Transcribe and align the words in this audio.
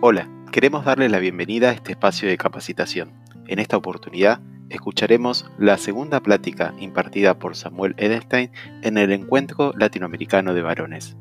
Hola, 0.00 0.28
queremos 0.52 0.84
darle 0.84 1.08
la 1.08 1.18
bienvenida 1.18 1.70
a 1.70 1.72
este 1.72 1.90
espacio 1.90 2.28
de 2.28 2.38
capacitación. 2.38 3.12
En 3.48 3.58
esta 3.58 3.76
oportunidad 3.76 4.38
escucharemos 4.70 5.50
la 5.58 5.76
segunda 5.76 6.20
plática 6.20 6.72
impartida 6.78 7.40
por 7.40 7.56
Samuel 7.56 7.96
Edelstein 7.96 8.52
en 8.82 8.96
el 8.96 9.10
Encuentro 9.10 9.72
Latinoamericano 9.76 10.54
de 10.54 10.62
Varones. 10.62 11.16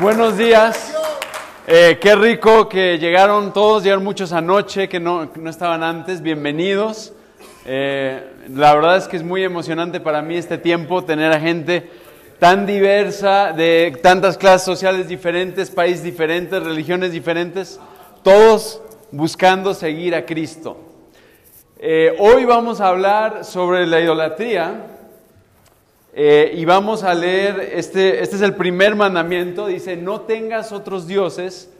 Buenos 0.00 0.38
días. 0.38 0.94
Eh, 1.66 1.98
qué 2.00 2.16
rico 2.16 2.66
que 2.66 2.96
llegaron 2.96 3.52
todos, 3.52 3.82
llegaron 3.82 4.04
muchos 4.04 4.32
anoche 4.32 4.88
que 4.88 5.00
no, 5.00 5.30
no 5.36 5.50
estaban 5.50 5.82
antes. 5.82 6.22
Bienvenidos. 6.22 7.12
Eh, 7.70 8.22
la 8.54 8.74
verdad 8.74 8.96
es 8.96 9.08
que 9.08 9.18
es 9.18 9.22
muy 9.22 9.44
emocionante 9.44 10.00
para 10.00 10.22
mí 10.22 10.36
este 10.36 10.56
tiempo 10.56 11.04
tener 11.04 11.30
a 11.30 11.38
gente 11.38 11.90
tan 12.38 12.64
diversa, 12.64 13.52
de 13.52 13.94
tantas 14.02 14.38
clases 14.38 14.64
sociales 14.64 15.06
diferentes, 15.06 15.70
países 15.70 16.02
diferentes, 16.02 16.62
religiones 16.62 17.12
diferentes, 17.12 17.78
todos 18.22 18.80
buscando 19.12 19.74
seguir 19.74 20.14
a 20.14 20.24
Cristo. 20.24 20.78
Eh, 21.78 22.16
hoy 22.18 22.46
vamos 22.46 22.80
a 22.80 22.88
hablar 22.88 23.44
sobre 23.44 23.86
la 23.86 24.00
idolatría 24.00 24.86
eh, 26.14 26.54
y 26.56 26.64
vamos 26.64 27.04
a 27.04 27.12
leer, 27.12 27.72
este, 27.74 28.22
este 28.22 28.36
es 28.36 28.40
el 28.40 28.54
primer 28.54 28.96
mandamiento, 28.96 29.66
dice, 29.66 29.94
no 29.94 30.22
tengas 30.22 30.72
otros 30.72 31.06
dioses 31.06 31.70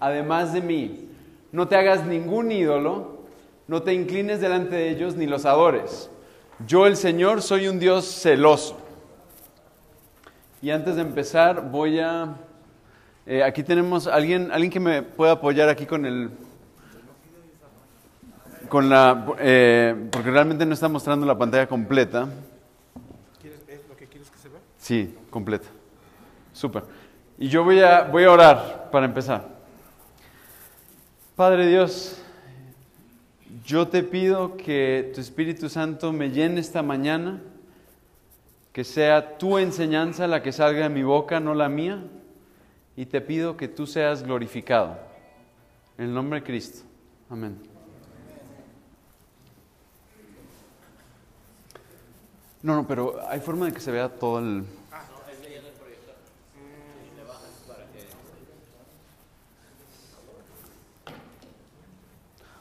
además 0.00 0.52
de 0.52 0.60
mí, 0.60 1.08
no 1.52 1.68
te 1.68 1.76
hagas 1.76 2.04
ningún 2.04 2.50
ídolo 2.50 3.15
no 3.68 3.82
te 3.82 3.92
inclines 3.92 4.40
delante 4.40 4.76
de 4.76 4.90
ellos 4.90 5.16
ni 5.16 5.26
los 5.26 5.44
adores. 5.44 6.10
Yo 6.66 6.86
el 6.86 6.96
Señor 6.96 7.42
soy 7.42 7.68
un 7.68 7.78
Dios 7.78 8.06
celoso. 8.06 8.78
Y 10.62 10.70
antes 10.70 10.96
de 10.96 11.02
empezar 11.02 11.70
voy 11.70 12.00
a... 12.00 12.36
Eh, 13.26 13.42
aquí 13.42 13.62
tenemos 13.62 14.06
alguien, 14.06 14.50
alguien 14.52 14.70
que 14.70 14.80
me 14.80 15.02
pueda 15.02 15.32
apoyar 15.32 15.68
aquí 15.68 15.84
con 15.86 16.06
el... 16.06 16.30
Con 18.68 18.88
la, 18.88 19.26
eh, 19.38 20.08
porque 20.10 20.30
realmente 20.30 20.66
no 20.66 20.74
está 20.74 20.88
mostrando 20.88 21.24
la 21.24 21.38
pantalla 21.38 21.68
completa. 21.68 22.28
¿Es 23.68 23.80
lo 23.88 23.96
que 23.96 24.06
quieres 24.06 24.30
que 24.30 24.38
se 24.38 24.48
vea? 24.48 24.58
Sí, 24.78 25.14
completa. 25.30 25.68
Súper. 26.52 26.82
Y 27.38 27.48
yo 27.48 27.62
voy 27.62 27.80
a, 27.80 28.02
voy 28.04 28.24
a 28.24 28.30
orar 28.32 28.88
para 28.90 29.06
empezar. 29.06 29.46
Padre 31.36 31.66
Dios, 31.66 32.16
yo 33.66 33.88
te 33.88 34.04
pido 34.04 34.56
que 34.56 35.10
tu 35.12 35.20
Espíritu 35.20 35.68
Santo 35.68 36.12
me 36.12 36.30
llene 36.30 36.60
esta 36.60 36.82
mañana, 36.82 37.42
que 38.72 38.84
sea 38.84 39.38
tu 39.38 39.58
enseñanza 39.58 40.28
la 40.28 40.40
que 40.40 40.52
salga 40.52 40.84
de 40.84 40.88
mi 40.88 41.02
boca, 41.02 41.40
no 41.40 41.52
la 41.52 41.68
mía, 41.68 42.00
y 42.96 43.06
te 43.06 43.20
pido 43.20 43.56
que 43.56 43.66
tú 43.66 43.88
seas 43.88 44.22
glorificado. 44.22 44.96
En 45.98 46.06
el 46.06 46.14
nombre 46.14 46.40
de 46.40 46.46
Cristo. 46.46 46.84
Amén. 47.28 47.58
No, 52.62 52.76
no, 52.76 52.86
pero 52.86 53.20
hay 53.28 53.40
forma 53.40 53.66
de 53.66 53.72
que 53.72 53.80
se 53.80 53.90
vea 53.90 54.08
todo 54.08 54.38
el... 54.38 54.64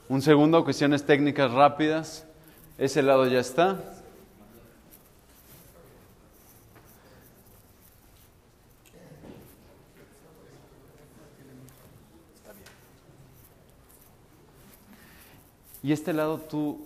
Un 0.08 0.22
segundo, 0.22 0.64
cuestiones 0.64 1.04
técnicas 1.04 1.52
rápidas. 1.52 2.26
Ese 2.78 3.02
lado 3.02 3.26
ya 3.26 3.40
está. 3.40 3.80
Y 15.82 15.92
este 15.92 16.14
lado, 16.14 16.40
tú, 16.40 16.86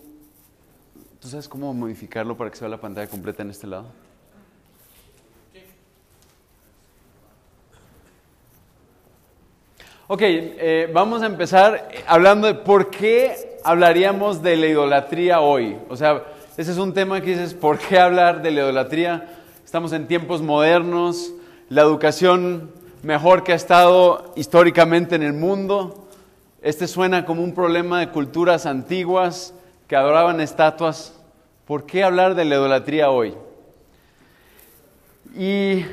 ¿tú 1.19 1.27
sabes 1.27 1.47
cómo 1.47 1.73
modificarlo 1.73 2.37
para 2.37 2.51
que 2.51 2.57
se 2.57 2.65
vea 2.65 2.69
la 2.69 2.81
pantalla 2.81 3.09
completa 3.09 3.43
en 3.43 3.49
este 3.49 3.67
lado? 3.67 3.91
Ok, 10.11 10.21
eh, 10.23 10.89
vamos 10.91 11.21
a 11.21 11.27
empezar 11.27 11.87
hablando 12.07 12.47
de 12.47 12.55
por 12.55 12.89
qué 12.89 13.59
hablaríamos 13.63 14.41
de 14.41 14.55
la 14.55 14.65
idolatría 14.65 15.39
hoy. 15.39 15.77
O 15.87 15.95
sea, 15.95 16.23
ese 16.57 16.71
es 16.71 16.79
un 16.79 16.95
tema 16.95 17.21
que 17.21 17.37
dices, 17.37 17.53
¿por 17.53 17.77
qué 17.77 17.99
hablar 17.99 18.41
de 18.41 18.49
la 18.49 18.61
idolatría? 18.61 19.29
Estamos 19.63 19.93
en 19.93 20.07
tiempos 20.07 20.41
modernos, 20.41 21.31
la 21.69 21.83
educación 21.83 22.71
mejor 23.03 23.43
que 23.43 23.51
ha 23.51 23.55
estado 23.55 24.33
históricamente 24.35 25.13
en 25.13 25.21
el 25.21 25.33
mundo. 25.33 26.07
Este 26.63 26.87
suena 26.87 27.23
como 27.23 27.43
un 27.43 27.53
problema 27.53 27.99
de 27.99 28.09
culturas 28.09 28.65
antiguas 28.65 29.53
que 29.87 29.95
adoraban 29.95 30.41
estatuas. 30.41 31.21
¿Por 31.67 31.85
qué 31.85 32.03
hablar 32.03 32.33
de 32.33 32.45
la 32.45 32.55
idolatría 32.55 33.11
hoy? 33.11 33.35
Y 35.37 35.85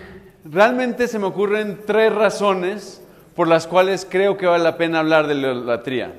realmente 0.42 1.06
se 1.06 1.18
me 1.18 1.26
ocurren 1.26 1.80
tres 1.84 2.14
razones 2.14 3.02
por 3.36 3.46
las 3.46 3.66
cuales 3.66 4.06
creo 4.08 4.36
que 4.36 4.46
vale 4.46 4.64
la 4.64 4.78
pena 4.78 5.00
hablar 5.00 5.26
de 5.26 5.34
la 5.34 5.52
idolatría. 5.52 6.12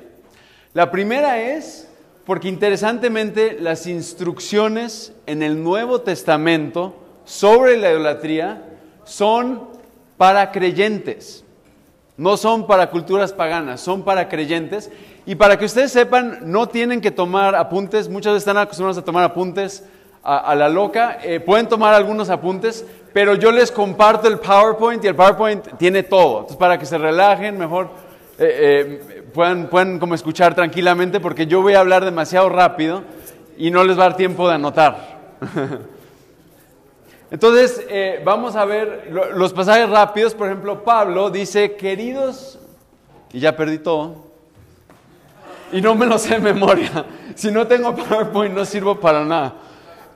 La 0.72 0.90
primera 0.90 1.40
es 1.42 1.88
porque 2.24 2.48
interesantemente 2.48 3.56
las 3.60 3.86
instrucciones 3.86 5.12
en 5.26 5.42
el 5.42 5.62
Nuevo 5.62 6.00
Testamento 6.00 6.94
sobre 7.24 7.76
la 7.76 7.90
idolatría 7.90 8.62
son 9.04 9.68
para 10.16 10.52
creyentes, 10.52 11.44
no 12.16 12.36
son 12.36 12.66
para 12.66 12.90
culturas 12.90 13.32
paganas, 13.32 13.80
son 13.80 14.04
para 14.04 14.28
creyentes. 14.28 14.90
Y 15.26 15.34
para 15.34 15.58
que 15.58 15.64
ustedes 15.64 15.92
sepan, 15.92 16.38
no 16.42 16.68
tienen 16.68 17.00
que 17.00 17.10
tomar 17.10 17.54
apuntes, 17.54 18.08
muchas 18.08 18.32
veces 18.32 18.42
están 18.42 18.58
acostumbrados 18.58 18.98
a 18.98 19.04
tomar 19.04 19.24
apuntes 19.24 19.84
a, 20.22 20.54
la 20.54 20.68
loca, 20.68 21.18
eh, 21.22 21.40
pueden 21.40 21.68
tomar 21.68 21.94
algunos 21.94 22.28
apuntes, 22.28 22.84
pero 23.12 23.34
yo 23.34 23.50
les 23.52 23.70
comparto 23.72 24.28
el 24.28 24.38
PowerPoint 24.38 25.02
y 25.04 25.08
el 25.08 25.14
PowerPoint 25.14 25.76
tiene 25.78 26.02
todo. 26.02 26.36
Entonces, 26.38 26.56
para 26.56 26.78
que 26.78 26.86
se 26.86 26.98
relajen, 26.98 27.58
mejor 27.58 27.88
eh, 28.38 29.00
eh, 29.18 29.22
puedan, 29.34 29.68
puedan 29.68 29.98
como 29.98 30.14
escuchar 30.14 30.54
tranquilamente, 30.54 31.18
porque 31.20 31.46
yo 31.46 31.62
voy 31.62 31.74
a 31.74 31.80
hablar 31.80 32.04
demasiado 32.04 32.48
rápido 32.48 33.02
y 33.56 33.70
no 33.70 33.82
les 33.84 33.98
va 33.98 34.04
a 34.04 34.08
dar 34.10 34.16
tiempo 34.16 34.46
de 34.48 34.54
anotar. 34.54 35.18
Entonces, 37.30 37.84
eh, 37.90 38.22
vamos 38.24 38.56
a 38.56 38.64
ver 38.64 39.08
lo- 39.10 39.32
los 39.32 39.52
pasajes 39.52 39.88
rápidos. 39.90 40.34
Por 40.34 40.46
ejemplo, 40.46 40.82
Pablo 40.82 41.30
dice, 41.30 41.76
queridos, 41.76 42.58
y 43.32 43.40
ya 43.40 43.54
perdí 43.56 43.78
todo, 43.78 44.28
y 45.72 45.80
no 45.82 45.94
me 45.94 46.06
lo 46.06 46.18
sé 46.18 46.34
de 46.34 46.40
memoria. 46.40 47.04
Si 47.38 47.52
no 47.52 47.68
tengo 47.68 47.94
PowerPoint, 47.94 48.52
no 48.52 48.64
sirvo 48.64 48.98
para 48.98 49.24
nada. 49.24 49.54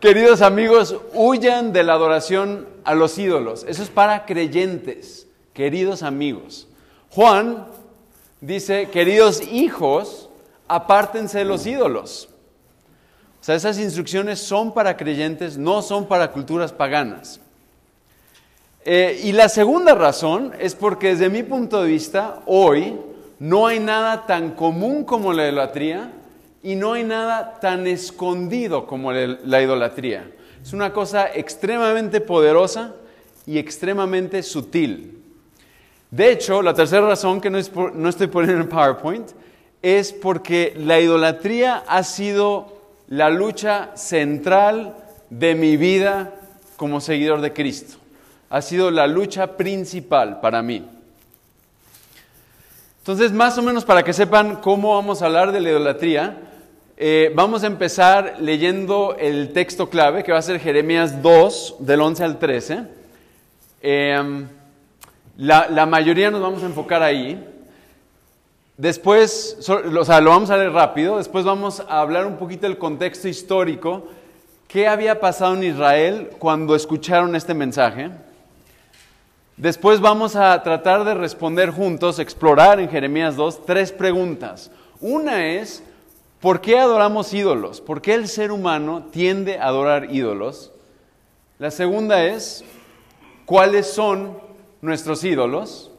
Queridos 0.02 0.42
amigos, 0.42 0.96
huyan 1.14 1.72
de 1.72 1.84
la 1.84 1.92
adoración 1.92 2.66
a 2.82 2.92
los 2.92 3.18
ídolos. 3.18 3.64
Eso 3.68 3.84
es 3.84 3.88
para 3.88 4.26
creyentes, 4.26 5.28
queridos 5.52 6.02
amigos. 6.02 6.66
Juan 7.10 7.68
dice, 8.40 8.88
queridos 8.90 9.40
hijos, 9.52 10.28
apártense 10.66 11.38
de 11.38 11.44
los 11.44 11.64
ídolos. 11.66 12.28
O 13.40 13.44
sea, 13.44 13.54
esas 13.54 13.78
instrucciones 13.78 14.40
son 14.40 14.74
para 14.74 14.96
creyentes, 14.96 15.56
no 15.56 15.82
son 15.82 16.08
para 16.08 16.32
culturas 16.32 16.72
paganas. 16.72 17.38
Eh, 18.84 19.20
y 19.22 19.30
la 19.30 19.48
segunda 19.48 19.94
razón 19.94 20.52
es 20.58 20.74
porque 20.74 21.10
desde 21.10 21.30
mi 21.30 21.44
punto 21.44 21.80
de 21.80 21.88
vista, 21.88 22.40
hoy 22.46 22.98
no 23.38 23.68
hay 23.68 23.78
nada 23.78 24.26
tan 24.26 24.50
común 24.50 25.04
como 25.04 25.32
la 25.32 25.44
idolatría 25.44 26.10
y 26.62 26.76
no 26.76 26.92
hay 26.92 27.04
nada 27.04 27.58
tan 27.60 27.86
escondido 27.86 28.86
como 28.86 29.12
la, 29.12 29.38
la 29.44 29.62
idolatría. 29.62 30.30
Es 30.62 30.72
una 30.72 30.92
cosa 30.92 31.32
extremadamente 31.34 32.20
poderosa 32.20 32.94
y 33.46 33.58
extremadamente 33.58 34.42
sutil. 34.42 35.18
De 36.10 36.30
hecho, 36.30 36.62
la 36.62 36.74
tercera 36.74 37.06
razón 37.06 37.40
que 37.40 37.50
no 37.50 37.58
estoy 37.58 38.26
poniendo 38.28 38.62
en 38.62 38.68
PowerPoint 38.68 39.30
es 39.80 40.12
porque 40.12 40.74
la 40.76 41.00
idolatría 41.00 41.82
ha 41.88 42.02
sido 42.04 42.80
la 43.08 43.30
lucha 43.30 43.90
central 43.96 44.94
de 45.30 45.54
mi 45.54 45.76
vida 45.76 46.32
como 46.76 47.00
seguidor 47.00 47.40
de 47.40 47.52
Cristo. 47.52 47.96
Ha 48.50 48.62
sido 48.62 48.90
la 48.90 49.06
lucha 49.06 49.56
principal 49.56 50.40
para 50.40 50.62
mí. 50.62 50.86
Entonces, 52.98 53.32
más 53.32 53.58
o 53.58 53.62
menos 53.62 53.84
para 53.84 54.04
que 54.04 54.12
sepan 54.12 54.56
cómo 54.56 54.94
vamos 54.94 55.22
a 55.22 55.26
hablar 55.26 55.50
de 55.50 55.60
la 55.60 55.70
idolatría, 55.70 56.36
eh, 56.96 57.32
vamos 57.34 57.64
a 57.64 57.66
empezar 57.66 58.36
leyendo 58.40 59.16
el 59.18 59.52
texto 59.52 59.88
clave, 59.88 60.22
que 60.22 60.32
va 60.32 60.38
a 60.38 60.42
ser 60.42 60.60
Jeremías 60.60 61.22
2, 61.22 61.76
del 61.80 62.00
11 62.00 62.24
al 62.24 62.38
13. 62.38 62.80
Eh, 63.80 64.46
la, 65.36 65.86
mayoría 65.86 66.30
nos 66.30 66.40
vamos 66.40 66.62
a 66.62 66.66
enfocar 66.66 67.02
ahí. 67.02 67.42
Después, 68.76 69.58
o 69.68 70.04
sea, 70.04 70.20
lo 70.20 70.30
vamos 70.30 70.50
a 70.50 70.56
leer 70.56 70.72
rápido, 70.72 71.18
después 71.18 71.44
vamos 71.44 71.80
a 71.80 72.00
hablar 72.00 72.26
un 72.26 72.36
poquito 72.36 72.66
del 72.66 72.78
contexto 72.78 73.28
histórico 73.28 74.08
qué 74.72 74.88
había 74.88 75.20
pasado 75.20 75.54
en 75.54 75.64
Israel 75.64 76.30
cuando 76.38 76.74
escucharon 76.74 77.36
este 77.36 77.52
mensaje. 77.52 78.10
Después 79.58 80.00
vamos 80.00 80.34
a 80.34 80.62
tratar 80.62 81.04
de 81.04 81.12
responder 81.12 81.70
juntos, 81.70 82.18
explorar 82.18 82.80
en 82.80 82.88
Jeremías 82.88 83.36
2 83.36 83.66
tres 83.66 83.92
preguntas. 83.92 84.70
Una 84.98 85.46
es, 85.46 85.82
¿por 86.42 86.60
qué 86.60 86.76
adoramos 86.78 87.32
ídolos? 87.32 87.80
¿Por 87.80 88.02
qué 88.02 88.14
el 88.14 88.28
ser 88.28 88.50
humano 88.50 89.06
tiende 89.12 89.58
a 89.58 89.68
adorar 89.68 90.12
ídolos? 90.12 90.72
La 91.58 91.70
segunda 91.70 92.24
es, 92.24 92.64
¿cuáles 93.46 93.86
son 93.86 94.38
nuestros 94.80 95.22
ídolos? 95.22 95.92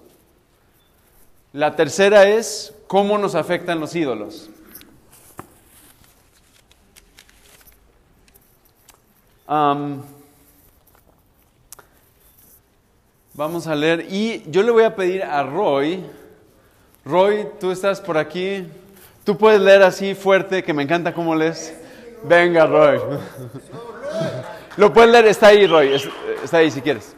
La 1.54 1.78
tercera 1.78 2.28
es, 2.28 2.76
¿cómo 2.88 3.18
nos 3.18 3.36
afectan 3.36 3.80
los 3.80 3.96
ídolos? 3.96 4.50
Am, 9.48 10.02
vamos 13.34 13.66
a 13.68 13.76
leer 13.76 14.08
y 14.10 14.44
yo 14.52 14.62
le 14.62 14.72
voy 14.72 14.84
a 14.84 14.96
pedir 14.96 15.24
a 15.24 15.42
Roy, 15.44 16.04
Roy, 17.06 17.48
tú 17.62 17.72
estás 17.72 18.02
por 18.02 18.18
aquí, 18.18 18.68
tú 19.24 19.38
puedes 19.38 19.60
leer 19.62 19.84
así 19.84 20.16
fuerte, 20.16 20.64
que 20.64 20.74
me 20.74 20.84
encanta 20.84 21.14
cómo 21.14 21.36
lees. 21.36 21.74
Venga, 22.24 22.66
Roy. 22.66 23.00
Lo 24.78 24.92
puedes 24.94 25.12
leer, 25.12 25.28
está 25.28 25.48
ahí, 25.48 25.68
Roy, 25.68 25.94
es- 25.94 26.10
está 26.44 26.58
ahí 26.58 26.72
si 26.72 26.82
quieres. 26.82 27.16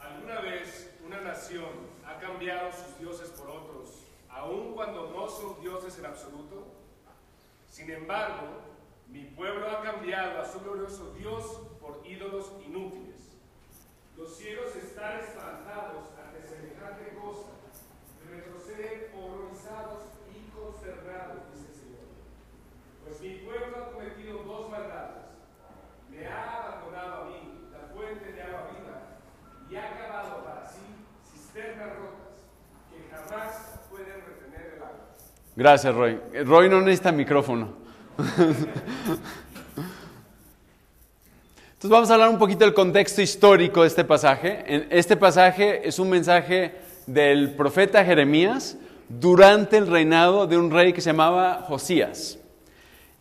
Alguna 0.00 0.40
vez 0.40 0.90
una 1.06 1.20
nación 1.20 1.64
ha 2.06 2.18
cambiado 2.18 2.70
sus 2.72 2.98
dioses 2.98 3.30
por 3.30 3.48
otros, 3.50 3.90
aun 4.30 4.74
cuando 4.74 5.10
no 5.10 5.28
son 5.28 5.60
dioses 5.60 5.98
en 5.98 6.06
absoluto. 6.06 6.66
Sin 7.70 7.90
embargo, 7.90 8.46
mi 9.08 9.24
pueblo 9.24 9.68
ha 9.70 9.82
cambiado 9.82 10.40
a 10.40 10.46
su 10.50 10.60
glorioso 10.60 11.12
Dios 11.18 11.44
por 11.80 12.00
ídolos 12.06 12.52
inútiles. 12.66 13.20
Los 14.16 14.36
cielos 14.36 14.74
están 14.76 15.18
espantados 15.20 16.04
ante 16.24 16.40
semejante 16.48 17.14
cosa, 17.20 17.48
retroceden 18.34 19.10
horrorizados 19.14 20.02
y 20.34 20.50
consternados, 20.50 21.46
dice 21.52 21.66
el 21.70 21.76
Señor. 21.78 22.06
Pues 23.04 23.20
mi 23.20 23.46
pueblo 23.46 23.76
ha 23.78 23.92
cometido 23.92 24.42
dos 24.42 24.70
maldades. 24.70 25.24
Me 26.10 26.26
ha 26.26 26.62
abandonado 26.62 27.22
a 27.22 27.24
mí, 27.26 27.68
la 27.72 27.94
fuente 27.94 28.32
de 28.32 28.42
agua 28.42 28.70
viva, 28.70 28.98
y 29.70 29.76
ha 29.76 29.98
cavado 29.98 30.44
para 30.44 30.66
sí 30.68 30.82
cisternas 31.30 31.96
rotas 31.96 32.44
que 32.90 32.98
jamás 33.10 33.80
pueden 33.90 34.20
retener 34.26 34.74
el 34.76 34.82
agua. 34.82 35.06
Gracias, 35.56 35.94
Roy. 35.94 36.20
Roy 36.44 36.68
no 36.68 36.80
necesita 36.80 37.12
micrófono. 37.12 37.84
Entonces 41.84 41.90
vamos 41.90 42.10
a 42.10 42.14
hablar 42.14 42.30
un 42.30 42.38
poquito 42.38 42.64
del 42.64 42.72
contexto 42.72 43.20
histórico 43.20 43.82
de 43.82 43.88
este 43.88 44.04
pasaje. 44.04 44.86
Este 44.90 45.16
pasaje 45.16 45.86
es 45.86 45.98
un 45.98 46.08
mensaje 46.08 46.83
del 47.06 47.54
profeta 47.54 48.04
Jeremías 48.04 48.76
durante 49.08 49.76
el 49.76 49.86
reinado 49.86 50.46
de 50.46 50.56
un 50.56 50.70
rey 50.70 50.92
que 50.92 51.00
se 51.00 51.10
llamaba 51.10 51.64
Josías. 51.68 52.38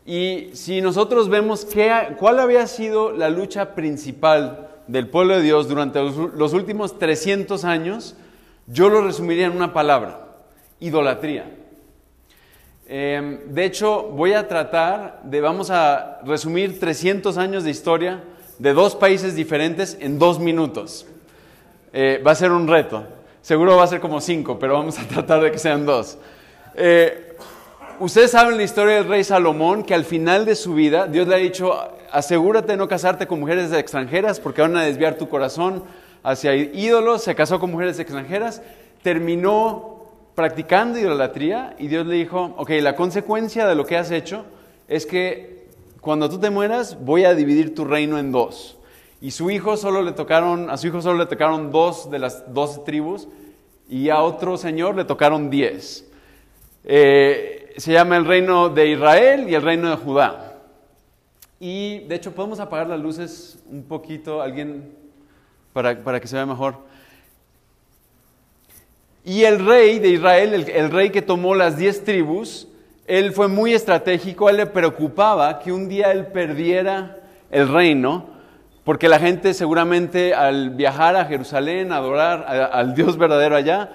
Y 0.06 0.50
si 0.54 0.82
nosotros 0.82 1.30
vemos 1.30 1.66
qué 1.66 2.16
cuál 2.18 2.40
había 2.40 2.68
sido 2.68 3.12
la 3.12 3.30
lucha 3.30 3.74
principal 3.74 4.70
del 4.88 5.08
pueblo 5.08 5.38
de 5.38 5.44
Dios 5.44 5.68
durante 5.70 6.02
los, 6.02 6.54
últimos 6.54 7.00
300 7.00 7.64
años, 7.64 8.16
yo 8.68 8.90
lo 8.90 9.02
resumiría 9.02 9.46
en 9.46 9.56
una 9.56 9.72
palabra, 9.72 10.28
idolatría. 10.80 11.50
Eh, 12.86 13.46
de 13.48 13.66
hecho, 13.66 14.04
voy 14.04 14.34
a 14.34 14.48
tratar 14.48 15.22
de, 15.24 15.40
vamos 15.40 15.70
a 15.70 16.20
resumir 16.26 16.80
300 16.80 17.38
años 17.38 17.64
de 17.64 17.72
historia 17.72 18.24
de 18.60 18.74
dos 18.74 18.96
países 18.96 19.36
diferentes 19.36 19.98
en 20.02 20.20
dos 20.20 20.40
minutos. 20.40 21.08
Eh, 21.94 22.22
va 22.26 22.32
a 22.32 22.36
ser 22.36 22.52
un 22.52 22.68
reto. 22.68 23.06
Seguro 23.44 23.78
va 23.78 23.84
a 23.84 23.88
ser 23.88 24.00
como 24.00 24.20
cinco, 24.20 24.58
pero 24.58 24.74
vamos 24.74 24.98
a 24.98 25.08
tratar 25.08 25.42
de 25.42 25.52
que 25.52 25.60
sean 25.60 25.86
dos. 25.86 26.18
Eh, 26.74 27.30
Ustedes 28.00 28.32
saben 28.32 28.58
la 28.58 28.64
historia 28.64 28.96
del 28.96 29.08
rey 29.08 29.24
Salomón, 29.24 29.84
que 29.84 29.94
al 29.94 30.04
final 30.04 30.46
de 30.46 30.56
su 30.56 30.74
vida 30.74 31.06
Dios 31.06 31.28
le 31.28 31.36
ha 31.36 31.38
dicho, 31.38 31.74
asegúrate 32.12 32.72
de 32.72 32.78
no 32.78 32.88
casarte 32.88 33.28
con 33.28 33.40
mujeres 33.40 33.72
extranjeras 33.72 34.40
porque 34.40 34.62
van 34.62 34.76
a 34.76 34.84
desviar 34.84 35.16
tu 35.16 35.30
corazón 35.30 35.84
hacia 36.24 36.56
ídolos. 36.56 37.24
Se 37.24 37.36
casó 37.36 37.60
con 37.60 37.72
mujeres 37.72 38.00
extranjeras, 38.00 38.64
terminó 39.04 40.02
practicando 40.34 40.98
idolatría 40.98 41.76
y 41.78 41.88
Dios 41.88 42.08
le 42.08 42.16
dijo, 42.16 42.56
ok, 42.58 42.72
la 42.82 42.96
consecuencia 42.96 43.68
de 43.68 43.76
lo 43.76 43.86
que 43.86 43.96
has 43.96 44.10
hecho 44.10 44.44
es 44.88 45.06
que 45.06 45.68
cuando 46.02 46.30
tú 46.30 46.40
te 46.40 46.50
mueras 46.50 46.98
voy 47.00 47.26
a 47.26 47.36
dividir 47.36 47.76
tu 47.76 47.86
reino 47.86 48.18
en 48.18 48.32
dos. 48.32 48.76
Y 49.24 49.32
su 49.32 49.50
hijo 49.50 49.78
solo 49.78 50.02
le 50.02 50.12
tocaron, 50.12 50.70
a 50.70 50.76
su 50.76 50.88
hijo 50.88 51.02
solo 51.02 51.20
le 51.20 51.26
tocaron 51.28 51.72
dos 51.72 52.12
de 52.12 52.20
las 52.20 52.54
dos 52.54 52.84
tribus 52.84 53.30
y 53.88 54.10
a 54.10 54.20
otro 54.20 54.58
señor 54.58 54.98
le 54.98 55.06
tocaron 55.06 55.50
diez. 55.50 56.06
Eh, 56.84 57.74
se 57.78 57.94
llama 57.94 58.18
el 58.18 58.26
reino 58.26 58.68
de 58.68 58.90
Israel 58.90 59.50
y 59.50 59.56
el 59.56 59.62
reino 59.62 59.90
de 59.90 59.96
Judá. 59.96 60.58
Y 61.58 62.00
de 62.00 62.16
hecho 62.16 62.34
podemos 62.36 62.60
apagar 62.60 62.88
las 62.90 63.00
luces 63.00 63.64
un 63.72 63.84
poquito, 63.84 64.42
alguien, 64.42 64.92
para, 65.72 66.04
para 66.04 66.20
que 66.20 66.28
se 66.28 66.36
vea 66.36 66.46
mejor. 66.46 66.76
Y 69.24 69.44
el 69.46 69.66
rey 69.66 70.00
de 70.00 70.10
Israel, 70.10 70.54
el, 70.54 70.70
el 70.70 70.92
rey 70.92 71.12
que 71.12 71.22
tomó 71.22 71.56
las 71.56 71.78
diez 71.78 72.04
tribus, 72.04 72.68
él 73.08 73.32
fue 73.32 73.48
muy 73.48 73.74
estratégico, 73.74 74.50
a 74.50 74.52
él 74.52 74.58
le 74.58 74.66
preocupaba 74.66 75.60
que 75.60 75.72
un 75.72 75.88
día 75.88 76.12
él 76.12 76.28
perdiera 76.28 77.20
el 77.50 77.70
reino, 77.70 78.33
porque 78.84 79.08
la 79.08 79.20
gente 79.20 79.54
seguramente 79.54 80.34
al 80.34 80.72
viajar 80.72 81.16
a 81.16 81.26
Jerusalén, 81.26 81.92
a 81.92 81.98
adorar 81.98 82.46
al 82.72 82.94
Dios 82.96 83.18
verdadero 83.18 83.56
allá, 83.56 83.92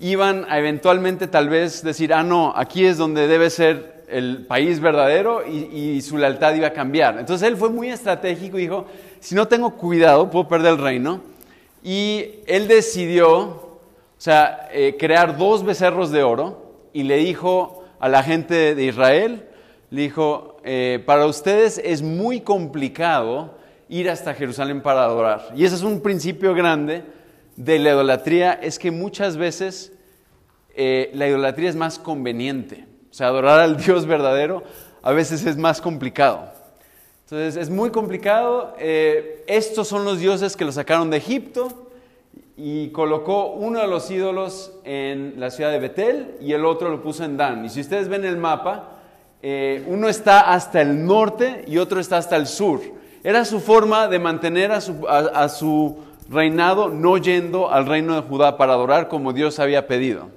iban 0.00 0.46
a 0.48 0.58
eventualmente 0.58 1.26
tal 1.26 1.48
vez 1.48 1.82
decir, 1.82 2.12
ah, 2.14 2.22
no, 2.22 2.52
aquí 2.56 2.84
es 2.84 2.96
donde 2.96 3.28
debe 3.28 3.50
ser 3.50 4.04
el 4.08 4.44
país 4.46 4.80
verdadero 4.80 5.46
y, 5.46 5.76
y 5.76 6.02
su 6.02 6.18
lealtad 6.18 6.54
iba 6.54 6.68
a 6.68 6.72
cambiar. 6.72 7.18
Entonces 7.18 7.46
él 7.48 7.56
fue 7.56 7.70
muy 7.70 7.88
estratégico 7.88 8.58
y 8.58 8.62
dijo, 8.62 8.86
si 9.20 9.34
no 9.34 9.48
tengo 9.48 9.70
cuidado, 9.76 10.30
puedo 10.30 10.48
perder 10.48 10.72
el 10.72 10.78
reino. 10.78 11.20
Y 11.84 12.26
él 12.46 12.68
decidió, 12.68 13.32
o 13.38 13.80
sea, 14.18 14.68
eh, 14.72 14.96
crear 14.98 15.36
dos 15.36 15.64
becerros 15.64 16.10
de 16.10 16.22
oro 16.22 16.74
y 16.92 17.02
le 17.02 17.16
dijo 17.16 17.84
a 18.00 18.08
la 18.08 18.22
gente 18.22 18.74
de 18.74 18.84
Israel, 18.84 19.48
le 19.90 20.02
dijo, 20.02 20.56
eh, 20.64 21.02
para 21.04 21.26
ustedes 21.26 21.80
es 21.84 22.02
muy 22.02 22.40
complicado 22.40 23.61
ir 23.92 24.08
hasta 24.08 24.32
Jerusalén 24.32 24.80
para 24.80 25.04
adorar. 25.04 25.52
Y 25.54 25.66
ese 25.66 25.74
es 25.74 25.82
un 25.82 26.00
principio 26.00 26.54
grande 26.54 27.04
de 27.56 27.78
la 27.78 27.90
idolatría, 27.90 28.54
es 28.54 28.78
que 28.78 28.90
muchas 28.90 29.36
veces 29.36 29.92
eh, 30.74 31.10
la 31.12 31.28
idolatría 31.28 31.68
es 31.68 31.76
más 31.76 31.98
conveniente. 31.98 32.86
O 33.10 33.14
sea, 33.14 33.26
adorar 33.26 33.60
al 33.60 33.76
Dios 33.76 34.06
verdadero 34.06 34.64
a 35.02 35.12
veces 35.12 35.44
es 35.44 35.58
más 35.58 35.82
complicado. 35.82 36.50
Entonces 37.24 37.56
es 37.56 37.68
muy 37.68 37.90
complicado. 37.90 38.74
Eh, 38.78 39.44
estos 39.46 39.88
son 39.88 40.06
los 40.06 40.18
dioses 40.20 40.56
que 40.56 40.64
lo 40.64 40.72
sacaron 40.72 41.10
de 41.10 41.18
Egipto 41.18 41.90
y 42.56 42.88
colocó 42.92 43.52
uno 43.52 43.78
de 43.78 43.88
los 43.88 44.10
ídolos 44.10 44.72
en 44.84 45.34
la 45.36 45.50
ciudad 45.50 45.70
de 45.70 45.78
Betel 45.78 46.36
y 46.40 46.54
el 46.54 46.64
otro 46.64 46.88
lo 46.88 47.02
puso 47.02 47.24
en 47.24 47.36
Dan. 47.36 47.66
Y 47.66 47.68
si 47.68 47.82
ustedes 47.82 48.08
ven 48.08 48.24
el 48.24 48.38
mapa, 48.38 49.00
eh, 49.42 49.84
uno 49.86 50.08
está 50.08 50.52
hasta 50.52 50.80
el 50.80 51.04
norte 51.04 51.62
y 51.66 51.76
otro 51.76 52.00
está 52.00 52.16
hasta 52.16 52.36
el 52.36 52.46
sur. 52.46 52.80
Era 53.24 53.44
su 53.44 53.60
forma 53.60 54.08
de 54.08 54.18
mantener 54.18 54.72
a 54.72 54.80
su, 54.80 55.98
reinado 56.28 56.88
no 56.88 57.18
yendo 57.18 57.70
al 57.70 57.86
reino 57.86 58.14
de 58.14 58.22
Judá 58.22 58.56
para 58.56 58.72
adorar 58.72 59.08
como 59.08 59.32
Dios 59.32 59.58
había 59.58 59.86
pedido. 59.86 60.28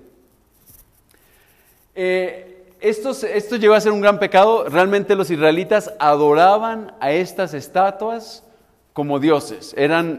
Eh, 1.95 2.55
esto, 2.81 3.57
llegó 3.57 3.73
a 3.73 3.81
ser 3.81 3.91
un 3.91 4.01
gran 4.01 4.19
pecado. 4.19 4.69
Realmente 4.69 5.15
los 5.15 5.31
israelitas 5.31 5.93
adoraban 5.97 6.93
a 6.99 7.11
estas 7.11 7.55
estatuas 7.55 8.43
como 8.93 9.19
dioses. 9.19 9.75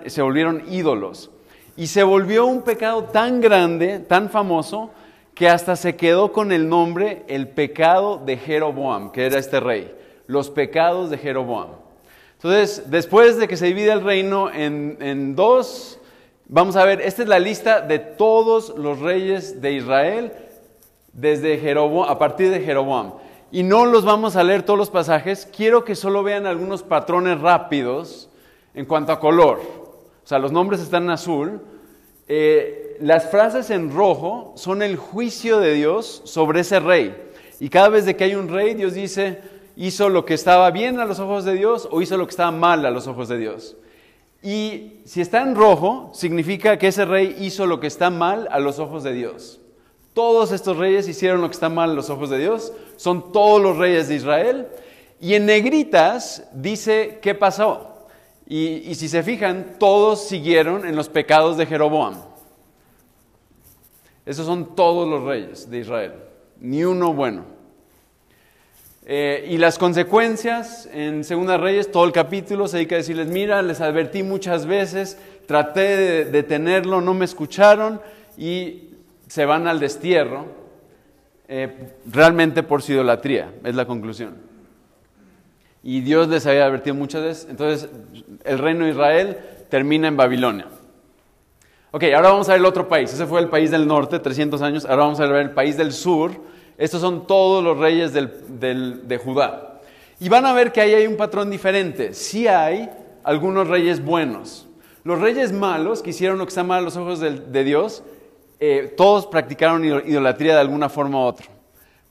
Se 0.06 0.22
volvieron 0.22 0.64
ídolos. 0.68 1.30
Y 1.76 1.86
se 1.86 2.02
volvió 2.02 2.46
un 2.46 2.62
pecado 2.62 3.04
tan 3.04 3.40
grande, 3.40 4.00
tan 4.00 4.30
famoso, 4.30 4.90
que 5.34 5.48
hasta 5.48 5.76
se 5.76 5.94
quedó 5.94 6.32
con 6.32 6.50
el 6.50 6.68
nombre 6.68 7.22
el 7.28 7.48
pecado 7.48 8.16
de 8.16 8.38
Jeroboam, 8.38 9.12
que 9.12 9.26
era 9.26 9.38
este 9.38 9.60
rey. 9.60 9.94
Los 10.26 10.50
pecados 10.50 11.10
de 11.10 11.18
Jeroboam. 11.18 11.85
Entonces, 12.46 12.84
después 12.88 13.38
de 13.38 13.48
que 13.48 13.56
se 13.56 13.66
divide 13.66 13.90
el 13.90 14.04
reino 14.04 14.48
en, 14.52 15.34
dos, 15.34 15.98
vamos 16.46 16.76
a 16.76 16.84
ver, 16.84 17.00
esta 17.00 17.24
es 17.24 17.28
la 17.28 17.40
lista 17.40 17.80
de 17.80 17.98
todos 17.98 18.72
los 18.78 19.00
reyes 19.00 19.60
de 19.60 19.72
Israel 19.72 20.32
desde 21.12 21.58
Jeroboam, 21.58 22.08
a 22.08 22.20
partir 22.20 22.52
de 22.52 22.60
Jeroboam. 22.60 23.14
Y 23.50 23.64
no 23.64 23.84
los 23.84 24.04
vamos 24.04 24.36
a 24.36 24.44
leer 24.44 24.62
todos 24.62 24.78
los 24.78 24.90
pasajes, 24.90 25.48
quiero 25.56 25.84
que 25.84 25.96
solo 25.96 26.22
vean 26.22 26.46
algunos 26.46 26.84
patrones 26.84 27.40
rápidos 27.40 28.28
en 28.74 28.86
cuanto 28.86 29.10
a 29.10 29.18
color. 29.18 29.58
O 30.22 30.26
sea, 30.26 30.38
los 30.38 30.52
nombres 30.52 30.80
están 30.80 31.02
en 31.02 31.10
azul. 31.10 31.60
Eh, 32.28 32.96
las 33.00 33.28
frases 33.28 33.70
en 33.70 33.92
rojo 33.92 34.52
son 34.54 34.82
el 34.82 34.94
juicio 34.94 35.58
de 35.58 35.74
Dios 35.74 36.22
sobre 36.24 36.60
ese 36.60 36.78
rey. 36.78 37.12
Y 37.58 37.70
cada 37.70 37.88
vez 37.88 38.04
que 38.14 38.22
hay 38.22 38.36
un 38.36 38.48
rey, 38.48 38.74
Dios 38.74 38.94
dice, 38.94 39.40
hizo 39.76 40.08
lo 40.08 40.24
que 40.24 40.34
estaba 40.34 40.70
bien 40.70 40.98
a 40.98 41.04
los 41.04 41.20
ojos 41.20 41.44
de 41.44 41.54
Dios 41.54 41.86
o 41.90 42.00
hizo 42.00 42.16
lo 42.16 42.26
que 42.26 42.30
estaba 42.30 42.50
mal 42.50 42.84
a 42.84 42.90
los 42.90 43.06
ojos 43.06 43.28
de 43.28 43.38
Dios. 43.38 43.76
Y 44.42 45.00
si 45.04 45.20
está 45.20 45.42
en 45.42 45.54
rojo, 45.54 46.10
significa 46.14 46.78
que 46.78 46.88
ese 46.88 47.04
rey 47.04 47.36
hizo 47.40 47.66
lo 47.66 47.78
que 47.78 47.86
está 47.86 48.10
mal 48.10 48.48
a 48.50 48.58
los 48.58 48.78
ojos 48.78 49.02
de 49.02 49.12
Dios. 49.12 49.60
Todos 50.14 50.52
estos 50.52 50.78
reyes 50.78 51.08
hicieron 51.08 51.42
lo 51.42 51.48
que 51.48 51.54
está 51.54 51.68
mal 51.68 51.90
a 51.90 51.94
los 51.94 52.10
ojos 52.10 52.30
de 52.30 52.38
Dios. 52.38 52.72
Son 52.96 53.32
todos 53.32 53.60
los 53.60 53.76
reyes 53.76 54.08
de 54.08 54.14
Israel. 54.14 54.68
Y 55.20 55.34
en 55.34 55.46
negritas 55.46 56.48
dice 56.52 57.18
qué 57.20 57.34
pasó. 57.34 58.06
Y, 58.46 58.90
y 58.90 58.94
si 58.94 59.08
se 59.08 59.22
fijan, 59.22 59.76
todos 59.78 60.26
siguieron 60.26 60.86
en 60.86 60.96
los 60.96 61.08
pecados 61.08 61.56
de 61.56 61.66
Jeroboam. 61.66 62.14
Esos 64.24 64.46
son 64.46 64.74
todos 64.74 65.08
los 65.08 65.22
reyes 65.22 65.68
de 65.68 65.78
Israel. 65.78 66.14
Ni 66.60 66.84
uno 66.84 67.12
bueno. 67.12 67.55
Eh, 69.08 69.46
y 69.50 69.58
las 69.58 69.78
consecuencias 69.78 70.88
en 70.92 71.22
Segunda 71.22 71.56
Reyes, 71.56 71.92
todo 71.92 72.04
el 72.04 72.10
capítulo 72.10 72.66
se 72.66 72.78
dedica 72.78 72.96
a 72.96 72.98
decirles, 72.98 73.28
mira, 73.28 73.62
les 73.62 73.80
advertí 73.80 74.24
muchas 74.24 74.66
veces, 74.66 75.16
traté 75.46 75.96
de 75.96 76.24
detenerlo, 76.24 77.00
no 77.00 77.14
me 77.14 77.24
escucharon 77.24 78.00
y 78.36 78.90
se 79.28 79.46
van 79.46 79.68
al 79.68 79.78
destierro, 79.78 80.46
eh, 81.46 81.92
realmente 82.10 82.64
por 82.64 82.82
su 82.82 82.94
idolatría, 82.94 83.52
es 83.62 83.76
la 83.76 83.86
conclusión. 83.86 84.38
Y 85.84 86.00
Dios 86.00 86.26
les 86.26 86.44
había 86.44 86.66
advertido 86.66 86.96
muchas 86.96 87.22
veces, 87.22 87.46
entonces 87.48 87.88
el 88.42 88.58
reino 88.58 88.86
de 88.86 88.90
Israel 88.90 89.38
termina 89.68 90.08
en 90.08 90.16
Babilonia. 90.16 90.66
Ok, 91.92 92.02
ahora 92.12 92.30
vamos 92.30 92.48
a 92.48 92.52
ver 92.54 92.60
el 92.60 92.66
otro 92.66 92.88
país, 92.88 93.12
ese 93.12 93.24
fue 93.26 93.40
el 93.40 93.50
país 93.50 93.70
del 93.70 93.86
norte, 93.86 94.18
300 94.18 94.60
años, 94.62 94.84
ahora 94.84 95.04
vamos 95.04 95.20
a 95.20 95.26
ver 95.26 95.42
el 95.42 95.50
país 95.52 95.76
del 95.76 95.92
sur, 95.92 96.55
estos 96.78 97.00
son 97.00 97.26
todos 97.26 97.62
los 97.62 97.78
reyes 97.78 98.12
de 98.12 99.20
Judá. 99.22 99.80
Y 100.18 100.28
van 100.28 100.46
a 100.46 100.52
ver 100.52 100.72
que 100.72 100.80
ahí 100.80 100.94
hay 100.94 101.06
un 101.06 101.16
patrón 101.16 101.50
diferente. 101.50 102.14
Sí 102.14 102.48
hay 102.48 102.88
algunos 103.22 103.68
reyes 103.68 104.02
buenos. 104.02 104.66
Los 105.04 105.20
reyes 105.20 105.52
malos, 105.52 106.02
que 106.02 106.10
hicieron 106.10 106.38
lo 106.38 106.46
que 106.46 106.50
está 106.50 106.64
mal 106.64 106.78
a 106.78 106.82
los 106.82 106.96
ojos 106.96 107.20
de, 107.20 107.64
Dios, 107.64 108.02
eh, 108.58 108.92
todos 108.96 109.26
practicaron 109.26 109.84
idolatría 109.84 110.54
de 110.54 110.60
alguna 110.60 110.88
forma 110.88 111.18
u 111.18 111.22
otra. 111.22 111.46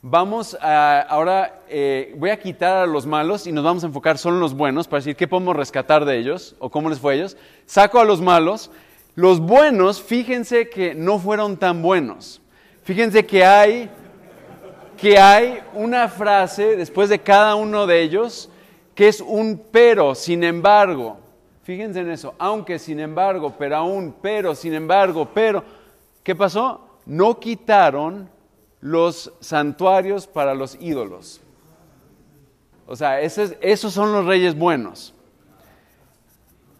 Vamos 0.01 0.55
a, 0.61 1.01
ahora, 1.01 1.61
eh, 1.67 2.13
voy 2.17 2.29
a 2.29 2.39
quitar 2.39 2.77
a 2.77 2.85
los 2.85 3.07
malos 3.07 3.47
y 3.47 3.51
nos 3.51 3.63
vamos 3.63 3.83
a 3.83 3.87
enfocar 3.87 4.19
solo 4.19 4.35
en 4.35 4.41
los 4.41 4.53
buenos 4.53 4.87
para 4.87 4.99
decir 4.99 5.15
qué 5.15 5.27
podemos 5.27 5.55
rescatar 5.55 6.05
de 6.05 6.17
ellos 6.17 6.55
o 6.59 6.69
cómo 6.69 6.89
les 6.89 6.99
fue 6.99 7.13
a 7.13 7.15
ellos. 7.15 7.37
Saco 7.65 7.99
a 7.99 8.05
los 8.05 8.21
malos. 8.21 8.69
Los 9.15 9.39
buenos, 9.39 10.01
fíjense 10.01 10.69
que 10.69 10.93
no 10.93 11.17
fueron 11.17 11.57
tan 11.57 11.81
buenos. 11.81 12.41
Fíjense 12.83 13.25
que 13.25 13.43
hay 13.43 13.89
que 14.97 15.19
hay 15.19 15.59
una 15.73 16.07
frase 16.07 16.75
después 16.75 17.09
de 17.09 17.19
cada 17.19 17.55
uno 17.55 17.87
de 17.87 18.01
ellos 18.01 18.49
que 18.95 19.09
es 19.09 19.21
un 19.21 19.61
pero, 19.71 20.15
sin 20.15 20.43
embargo. 20.43 21.17
Fíjense 21.63 21.99
en 21.99 22.11
eso, 22.11 22.33
aunque, 22.37 22.79
sin 22.79 22.99
embargo, 22.99 23.53
pero 23.57 23.75
aún, 23.75 24.15
pero, 24.21 24.55
sin 24.55 24.73
embargo, 24.73 25.27
pero. 25.33 25.63
¿Qué 26.23 26.35
pasó? 26.35 26.81
No 27.05 27.39
quitaron 27.39 28.29
los 28.79 29.33
santuarios 29.39 30.27
para 30.27 30.53
los 30.53 30.77
ídolos. 30.79 31.41
O 32.87 32.95
sea, 32.95 33.19
esos 33.19 33.93
son 33.93 34.11
los 34.11 34.25
reyes 34.25 34.57
buenos. 34.57 35.13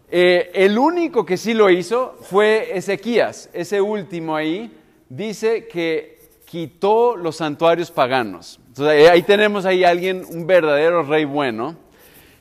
Eh, 0.08 0.52
el 0.54 0.78
único 0.78 1.26
que 1.26 1.36
sí 1.36 1.52
lo 1.52 1.68
hizo 1.68 2.16
fue 2.22 2.76
Ezequías, 2.76 3.50
ese 3.52 3.80
último 3.80 4.36
ahí, 4.36 4.72
dice 5.08 5.66
que 5.66 6.15
quitó 6.46 7.16
los 7.16 7.36
santuarios 7.36 7.90
paganos. 7.90 8.58
Ahí 8.78 9.22
tenemos 9.22 9.66
ahí 9.66 9.84
alguien, 9.84 10.24
un 10.30 10.46
verdadero 10.46 11.02
rey 11.02 11.24
bueno. 11.24 11.76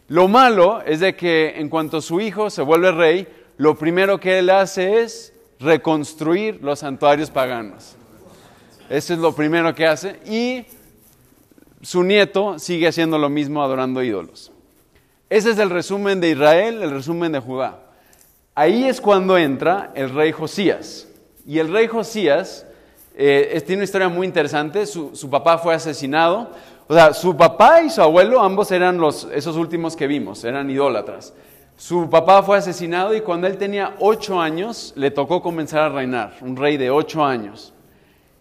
Lo 0.07 0.27
malo 0.27 0.81
es 0.83 0.99
de 0.99 1.15
que 1.15 1.55
en 1.57 1.67
cuanto 1.67 1.99
su 1.99 2.21
hijo 2.21 2.49
se 2.49 2.61
vuelve 2.61 2.91
rey, 2.91 3.27
lo 3.57 3.75
primero 3.75 4.19
que 4.19 4.39
él 4.39 4.49
hace 4.49 5.01
es 5.01 5.33
reconstruir 5.59 6.59
los 6.61 6.79
santuarios 6.79 7.31
paganos. 7.31 7.95
Eso 8.89 9.13
es 9.13 9.19
lo 9.19 9.33
primero 9.33 9.73
que 9.73 9.87
hace. 9.87 10.19
Y 10.25 10.65
su 11.81 12.03
nieto 12.03 12.59
sigue 12.59 12.87
haciendo 12.87 13.17
lo 13.17 13.29
mismo 13.29 13.63
adorando 13.63 14.03
ídolos. 14.03 14.51
Ese 15.29 15.51
es 15.51 15.57
el 15.57 15.71
resumen 15.71 16.21
de 16.21 16.29
Israel, 16.29 16.83
el 16.83 16.91
resumen 16.91 17.31
de 17.31 17.39
Judá. 17.39 17.79
Ahí 18.53 18.85
es 18.85 19.01
cuando 19.01 19.37
entra 19.37 19.91
el 19.95 20.11
rey 20.11 20.31
Josías. 20.31 21.07
Y 21.47 21.57
el 21.57 21.71
rey 21.71 21.87
Josías 21.87 22.67
eh, 23.17 23.61
tiene 23.65 23.79
una 23.79 23.85
historia 23.85 24.09
muy 24.09 24.27
interesante. 24.27 24.85
Su, 24.85 25.29
papá 25.29 25.57
fue 25.57 25.73
asesinado. 25.73 26.49
O 26.87 26.93
sea, 26.93 27.13
su 27.13 27.35
papá 27.35 27.81
y 27.81 27.89
su 27.89 28.01
abuelo, 28.01 28.41
ambos 28.41 28.71
eran 28.71 28.97
los, 28.97 29.27
esos 29.33 29.55
últimos 29.55 29.95
que 29.95 30.05
vimos, 30.05 30.43
eran 30.43 30.69
idólatras. 30.69 31.33
Su 31.77 32.09
papá 32.09 32.43
fue 32.43 32.57
asesinado 32.57 33.15
y 33.15 33.21
cuando 33.21 33.47
él 33.47 33.57
tenía 33.57 33.95
ocho 33.99 34.39
años 34.39 34.93
le 34.95 35.11
tocó 35.11 35.41
comenzar 35.41 35.81
a 35.81 35.89
reinar, 35.89 36.33
un 36.41 36.55
rey 36.55 36.77
de 36.77 36.89
ocho 36.89 37.25
años. 37.25 37.73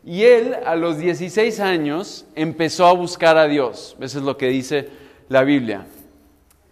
Y 0.04 0.22
él 0.22 0.54
a 0.66 0.76
los 0.76 0.98
16 0.98 1.58
años 1.60 2.26
empezó 2.34 2.86
a 2.86 2.92
buscar 2.92 3.38
a 3.38 3.48
Dios. 3.48 3.96
Eso 4.00 4.18
es 4.18 4.24
lo 4.24 4.36
que 4.36 4.48
dice 4.48 4.88
la 5.28 5.42
Biblia. 5.42 5.86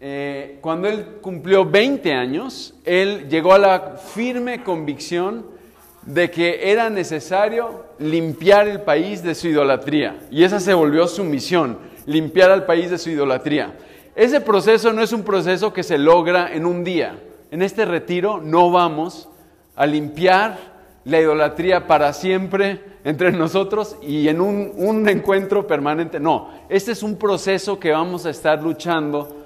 Eh, 0.01 0.59
cuando 0.61 0.89
él 0.89 1.19
cumplió 1.23 1.65
20 1.65 2.13
años, 2.13 2.75
él 2.85 3.29
llegó 3.29 3.55
a 3.55 3.59
la 3.59 3.97
firme 3.97 4.63
convicción 4.63 5.47
de 6.07 6.31
que 6.31 6.71
era 6.71 6.91
necesario 6.91 7.85
limpiar 7.99 8.69
el 8.69 8.81
país 8.81 9.23
de 9.23 9.35
su 9.35 9.49
idolatría. 9.49 10.19
Y 10.31 10.45
esa 10.45 10.61
se 10.61 10.75
volvió 10.75 11.07
su 11.07 11.25
misión, 11.25 11.79
limpiar 12.07 12.51
al 12.51 12.67
país 12.67 12.91
de 12.91 12.99
su 12.99 13.11
idolatría. 13.11 13.75
Ese 14.15 14.41
proceso 14.41 14.93
no 14.93 15.03
es 15.03 15.13
un 15.13 15.23
proceso 15.23 15.73
que 15.73 15.83
se 15.83 15.99
logra 15.99 16.53
en 16.53 16.67
un 16.67 16.85
día. 16.85 17.19
En 17.51 17.63
este 17.63 17.85
retiro 17.85 18.41
no 18.41 18.71
vamos 18.71 19.29
a 19.77 19.87
limpiar 19.87 20.59
la 21.05 21.21
idolatría 21.21 21.87
para 21.87 22.13
siempre 22.13 22.81
entre 23.05 23.33
nosotros 23.33 23.97
y 24.03 24.29
en 24.29 24.41
un, 24.41 25.09
encuentro 25.09 25.67
permanente. 25.67 26.21
No, 26.21 26.51
este 26.69 26.93
es 26.93 27.03
un 27.03 27.17
proceso 27.17 27.79
que 27.79 27.91
vamos 27.91 28.27
a 28.27 28.31
estar 28.31 28.63
luchando. 28.63 29.37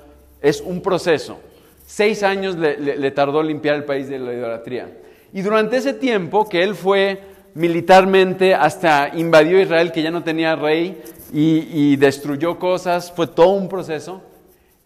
Es 0.41 0.61
un 0.61 0.81
proceso. 0.81 1.39
Seis 1.87 2.23
años 2.23 2.57
le 2.57 3.11
tardó 3.13 3.43
limpiar 3.43 3.77
el 3.77 3.85
país 3.85 4.09
de 4.09 4.19
la 4.19 4.33
idolatría. 4.33 4.89
Y 5.37 5.43
durante 5.43 5.77
ese 5.77 5.93
tiempo 5.93 6.49
que 6.49 6.63
él 6.63 6.75
fue 6.75 7.21
militarmente 7.53 8.55
hasta 8.55 9.11
invadió 9.15 9.61
Israel, 9.61 9.93
que 9.93 10.01
ya 10.01 10.11
no 10.11 10.23
tenía 10.25 10.57
rey, 10.57 11.03
y, 11.31 11.95
destruyó 11.97 12.59
cosas, 12.59 13.13
fue 13.13 13.27
todo 13.27 13.51
un 13.51 13.69
proceso, 13.69 14.23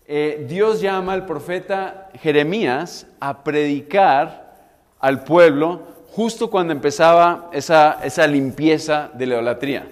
eh, 0.09 0.45
Dios 0.49 0.81
llama 0.81 1.13
al 1.13 1.25
profeta 1.25 2.09
Jeremías 2.21 3.07
a 3.21 3.45
predicar 3.45 4.57
al 4.99 5.23
pueblo 5.23 5.83
justo 6.09 6.51
cuando 6.51 6.73
empezaba 6.73 7.49
esa, 7.53 8.27
limpieza 8.27 9.09
de 9.15 9.27
la 9.27 9.35
idolatría. 9.35 9.87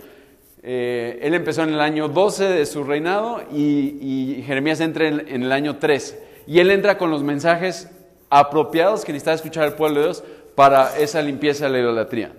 Eh, 0.65 1.21
él 1.23 1.35
empezó 1.35 1.63
en 1.63 1.75
el 1.75 1.81
año 1.81 2.09
12 2.09 2.49
de 2.49 2.67
su 2.67 2.83
reinado 2.83 3.43
y, 3.55 4.43
Jeremías 4.45 4.81
entra 4.81 5.07
en, 5.07 5.21
en, 5.29 5.45
el 5.45 5.53
año 5.53 5.77
13. 5.77 6.21
Y 6.49 6.59
él 6.59 6.73
entra 6.73 6.99
con 6.99 7.13
los 7.13 7.23
mensajes 7.23 7.89
apropiados 8.31 9.05
que 9.05 9.13
necesitaba 9.13 9.37
escuchar 9.37 9.65
el 9.65 9.75
pueblo 9.75 10.01
de 10.01 10.07
Dios 10.07 10.25
para 10.59 10.99
esa 10.99 11.23
limpieza 11.23 11.67
de 11.67 11.71
la 11.71 11.79
idolatría. 11.79 12.33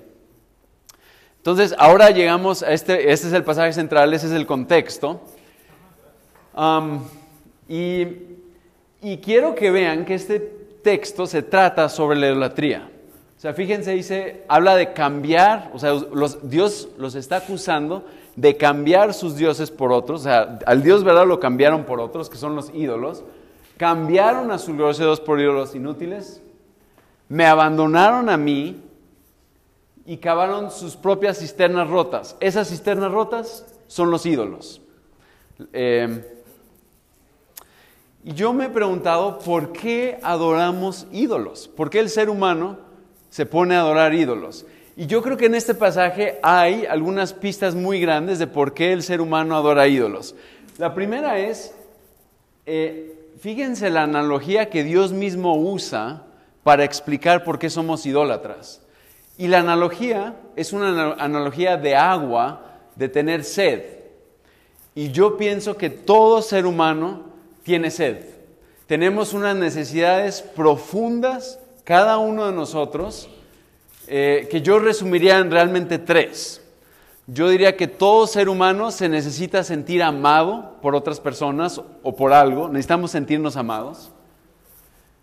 Entonces, 1.38 1.74
ahora 1.78 2.10
llegamos 2.10 2.64
a 2.64 2.74
este, 2.74 3.14
este 3.14 3.28
es 3.28 3.34
el 3.34 3.46
pasaje 3.46 3.72
central, 3.72 4.14
ese 4.14 4.28
es 4.28 4.34
el 4.34 4.46
contexto. 4.46 5.22
y, 7.70 8.08
y, 9.02 9.18
quiero 9.24 9.56
que 9.56 9.72
vean 9.72 10.04
que 10.04 10.16
este 10.16 10.42
texto 10.84 11.28
se 11.28 11.44
trata 11.44 11.88
sobre 11.88 12.20
la 12.20 12.28
idolatría. 12.28 12.90
O 13.38 13.40
sea, 13.40 13.54
fíjense, 13.54 13.94
dice, 13.94 14.44
habla 14.50 14.76
de 14.76 14.92
cambiar, 14.92 15.72
o 15.74 15.80
sea, 15.80 15.94
Dios 16.44 16.90
los 16.98 17.16
está 17.16 17.38
acusando 17.38 18.04
de 18.36 18.58
cambiar 18.58 19.14
sus 19.14 19.38
dioses 19.38 19.72
por 19.72 19.94
otros, 19.94 20.20
o 20.20 20.24
sea, 20.26 20.60
al 20.66 20.84
Dios 20.84 21.06
verdad 21.06 21.26
lo 21.26 21.40
cambiaron 21.40 21.86
por 21.86 22.02
otros, 22.02 22.30
que 22.30 22.36
son 22.36 22.54
los 22.58 22.70
ídolos, 22.76 23.24
cambiaron 23.78 24.52
a 24.52 24.58
sus 24.58 24.76
Dios 24.76 25.22
por 25.22 25.40
ídolos 25.40 25.74
inútiles, 25.74 26.42
me 27.30 27.46
abandonaron 27.46 28.28
a 28.28 28.38
mí 28.38 28.82
y 30.06 30.18
cavaron 30.18 30.72
sus 30.72 30.96
propias 30.96 31.38
cisternas 31.38 31.88
rotas. 31.88 32.36
Esas 32.40 32.70
cisternas 32.70 33.12
rotas 33.12 33.66
son 33.88 34.10
los 34.10 34.26
ídolos. 34.26 34.82
Eh, 35.72 36.36
y 38.24 38.34
yo 38.34 38.52
me 38.52 38.66
he 38.66 38.70
preguntado 38.70 39.40
por 39.40 39.72
qué 39.72 40.20
adoramos 40.24 41.08
ídolos, 41.12 41.68
por 41.68 41.90
qué 41.90 42.00
el 42.00 42.10
ser 42.10 42.30
humano 42.30 42.78
se 43.30 43.46
pone 43.46 43.76
a 43.76 43.82
adorar 43.82 44.14
ídolos. 44.14 44.66
Y 44.98 45.06
yo 45.06 45.22
creo 45.22 45.38
que 45.38 45.46
en 45.46 45.56
este 45.56 45.76
pasaje 45.76 46.40
hay 46.42 46.86
algunas 46.86 47.34
pistas 47.34 47.76
muy 47.76 48.02
grandes 48.02 48.40
de 48.40 48.48
por 48.48 48.74
qué 48.74 48.92
el 48.92 49.04
ser 49.04 49.22
humano 49.22 49.56
adora 49.56 49.88
ídolos. 49.88 50.36
La 50.78 50.96
primera 50.96 51.40
es, 51.40 51.74
eh, 52.66 53.16
fíjense 53.40 53.90
la 53.92 54.04
analogía 54.04 54.70
que 54.70 54.84
Dios 54.84 55.14
mismo 55.14 55.56
usa 55.56 56.26
para 56.64 56.84
explicar 56.84 57.44
por 57.44 57.60
qué 57.60 57.70
somos 57.70 58.06
idólatras. 58.06 58.82
Y 59.38 59.48
la 59.48 59.60
analogía 59.60 60.36
es 60.56 60.74
una 60.74 61.14
analogía 61.14 61.78
de 61.78 61.96
agua, 61.96 62.62
de 62.96 63.10
tener 63.10 63.44
sed. 63.44 64.00
y 64.96 65.12
yo 65.12 65.38
pienso 65.38 65.78
que 65.78 65.90
todo 65.90 66.42
ser 66.42 66.66
humano 66.66 67.24
tiene 67.64 67.90
sed. 67.90 68.26
Tenemos 68.88 69.34
unas 69.34 69.56
necesidades 69.56 70.42
profundas, 70.42 71.60
cada 71.84 72.18
uno 72.18 72.48
de 72.48 72.52
nosotros, 72.52 73.30
eh, 74.08 74.48
que 74.50 74.62
yo 74.62 74.80
resumiría 74.80 75.38
en 75.38 75.52
realmente 75.52 76.00
tres. 76.00 76.62
Yo 77.28 77.48
diría 77.48 77.78
que 77.78 77.88
todo 77.88 78.26
ser 78.26 78.50
humano 78.50 78.90
se 78.90 79.08
necesita 79.08 79.64
sentir 79.64 80.02
amado 80.02 80.78
por 80.82 80.96
otras 80.96 81.20
personas 81.20 81.80
o 82.02 82.16
por 82.16 82.34
algo. 82.34 82.68
Necesitamos 82.68 83.12
sentirnos 83.12 83.56
amados. 83.56 84.12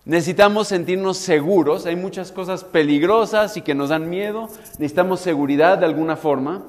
Necesitamos 0.06 0.68
sentirnos 0.68 1.18
seguros. 1.18 1.84
Hay 1.84 1.96
muchas 1.96 2.30
cosas 2.30 2.62
peligrosas 2.62 3.56
y 3.56 3.62
que 3.62 3.74
nos 3.74 3.88
dan 3.88 4.08
miedo. 4.08 4.48
Necesitamos 4.78 5.18
seguridad 5.18 5.78
de 5.78 5.86
alguna 5.86 6.14
forma. 6.16 6.64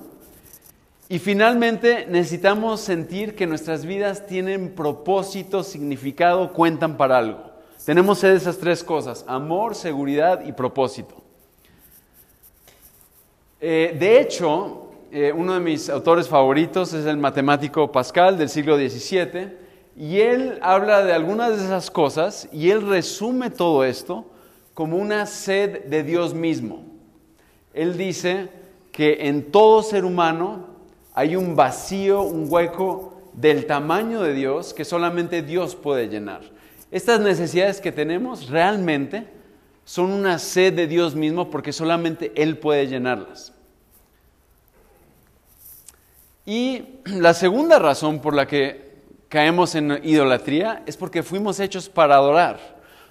Y 1.07 1.19
finalmente 1.19 2.07
necesitamos 2.09 2.81
sentir 2.81 3.35
que 3.35 3.45
nuestras 3.45 3.85
vidas 3.85 4.25
tienen 4.25 4.73
propósito, 4.73 5.61
significado, 5.63 6.51
cuentan 6.51 6.97
para 6.97 7.19
algo. 7.19 7.51
Tenemos 7.85 8.23
esas 8.23 8.57
tres 8.57 8.83
cosas, 8.83 9.23
amor, 9.27 9.75
seguridad 9.75 10.43
y 10.43 10.51
propósito. 10.51 11.15
Eh, 13.61 13.95
de 13.99 14.19
hecho, 14.19 14.89
eh, 15.11 15.31
uno 15.31 15.53
de 15.53 15.59
mis 15.59 15.89
autores 15.89 16.27
favoritos 16.27 16.91
es 16.93 17.05
el 17.05 17.17
matemático 17.17 17.91
Pascal 17.91 18.37
del 18.37 18.49
siglo 18.49 18.77
XVII, 18.77 19.66
y 19.97 20.19
él 20.19 20.59
habla 20.61 21.03
de 21.03 21.11
algunas 21.11 21.57
de 21.57 21.65
esas 21.65 21.89
cosas 21.89 22.47
y 22.51 22.69
él 22.69 22.87
resume 22.87 23.49
todo 23.49 23.83
esto 23.83 24.25
como 24.75 24.97
una 24.97 25.25
sed 25.25 25.85
de 25.85 26.03
Dios 26.03 26.35
mismo. 26.35 26.85
Él 27.73 27.97
dice 27.97 28.49
que 28.91 29.27
en 29.27 29.51
todo 29.51 29.81
ser 29.81 30.05
humano 30.05 30.67
hay 31.15 31.35
un 31.35 31.55
vacío, 31.55 32.21
un 32.21 32.45
hueco 32.47 33.23
del 33.33 33.65
tamaño 33.65 34.21
de 34.21 34.33
Dios 34.33 34.75
que 34.75 34.85
solamente 34.85 35.41
Dios 35.41 35.75
puede 35.75 36.09
llenar. 36.09 36.41
Estas 36.91 37.19
necesidades 37.19 37.81
que 37.81 37.91
tenemos 37.91 38.49
realmente 38.49 39.25
son 39.83 40.11
una 40.11 40.37
sed 40.37 40.73
de 40.73 40.85
Dios 40.85 41.15
mismo 41.15 41.49
porque 41.49 41.73
solamente 41.73 42.31
Él 42.35 42.59
puede 42.59 42.85
llenarlas. 42.85 43.51
Y 46.45 46.83
la 47.05 47.33
segunda 47.33 47.79
razón 47.79 48.21
por 48.21 48.35
la 48.35 48.45
que 48.45 48.86
caemos 49.29 49.75
en 49.75 49.99
idolatría 50.03 50.83
es 50.85 50.97
porque 50.97 51.23
fuimos 51.23 51.59
hechos 51.59 51.89
para 51.89 52.15
adorar. 52.15 52.59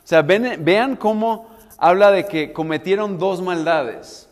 O 0.05 0.07
sea, 0.07 0.23
vean 0.23 0.97
cómo 0.97 1.49
habla 1.79 2.11
de 2.11 2.27
que 2.27 2.53
cometieron 2.53 3.19
dos 3.19 3.43
maldades. 3.43 4.29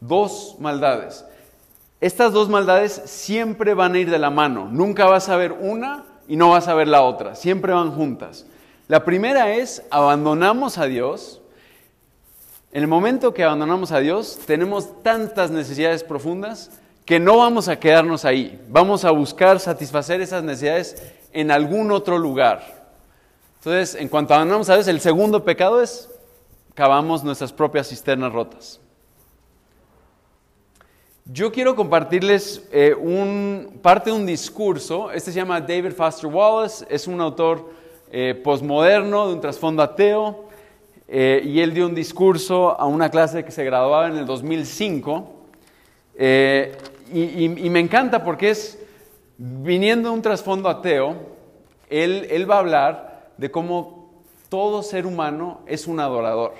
Dos 0.00 0.56
maldades. 0.58 1.24
Estas 2.00 2.32
dos 2.32 2.48
maldades 2.48 3.02
siempre 3.06 3.74
van 3.74 3.94
a 3.94 3.98
ir 3.98 4.10
de 4.10 4.18
la 4.18 4.30
mano. 4.30 4.68
Nunca 4.70 5.06
vas 5.06 5.28
a 5.28 5.36
ver 5.36 5.52
una 5.52 6.04
y 6.28 6.36
no 6.36 6.50
vas 6.50 6.68
a 6.68 6.74
ver 6.74 6.88
la 6.88 7.02
otra. 7.02 7.34
Siempre 7.34 7.72
van 7.72 7.92
juntas. 7.92 8.46
La 8.88 9.04
primera 9.04 9.54
es 9.54 9.82
abandonamos 9.90 10.78
a 10.78 10.84
Dios. 10.84 11.40
En 12.72 12.82
el 12.82 12.88
momento 12.88 13.32
que 13.32 13.42
abandonamos 13.42 13.90
a 13.90 14.00
Dios, 14.00 14.38
tenemos 14.46 15.02
tantas 15.02 15.50
necesidades 15.50 16.04
profundas 16.04 16.70
que 17.06 17.20
no 17.20 17.38
vamos 17.38 17.68
a 17.68 17.78
quedarnos 17.78 18.24
ahí, 18.24 18.60
vamos 18.68 19.04
a 19.04 19.12
buscar 19.12 19.60
satisfacer 19.60 20.20
esas 20.20 20.42
necesidades 20.42 21.14
en 21.32 21.52
algún 21.52 21.92
otro 21.92 22.18
lugar. 22.18 22.90
Entonces, 23.58 23.94
en 23.94 24.08
cuanto 24.08 24.34
a 24.34 24.44
Dios, 24.44 24.88
el 24.88 25.00
segundo 25.00 25.44
pecado 25.44 25.80
es 25.80 26.10
cavamos 26.74 27.22
nuestras 27.22 27.52
propias 27.52 27.88
cisternas 27.88 28.32
rotas. 28.32 28.80
Yo 31.24 31.52
quiero 31.52 31.76
compartirles 31.76 32.68
eh, 32.72 32.92
un, 32.94 33.78
parte 33.82 34.10
de 34.10 34.16
un 34.16 34.26
discurso, 34.26 35.10
este 35.12 35.30
se 35.30 35.36
llama 35.36 35.60
David 35.60 35.92
Foster 35.92 36.28
Wallace, 36.28 36.84
es 36.90 37.06
un 37.06 37.20
autor 37.20 37.70
eh, 38.10 38.40
posmoderno 38.42 39.28
de 39.28 39.34
un 39.34 39.40
trasfondo 39.40 39.82
ateo, 39.82 40.48
eh, 41.06 41.40
y 41.44 41.60
él 41.60 41.72
dio 41.72 41.86
un 41.86 41.94
discurso 41.94 42.78
a 42.78 42.84
una 42.86 43.10
clase 43.10 43.44
que 43.44 43.52
se 43.52 43.64
graduaba 43.64 44.08
en 44.08 44.16
el 44.16 44.26
2005 44.26 45.32
y, 47.12 47.48
me 47.70 47.80
encanta 47.80 48.24
porque 48.24 48.50
es, 48.50 48.78
viniendo 49.38 50.08
de 50.08 50.14
un 50.14 50.22
trasfondo 50.22 50.68
ateo, 50.68 51.16
él, 51.88 52.26
él 52.30 52.50
va 52.50 52.56
a 52.56 52.60
hablar 52.60 53.30
de 53.36 53.50
cómo 53.50 54.22
todo 54.48 54.82
ser 54.82 55.06
humano 55.06 55.60
es 55.66 55.86
un 55.86 56.00
adorador. 56.00 56.54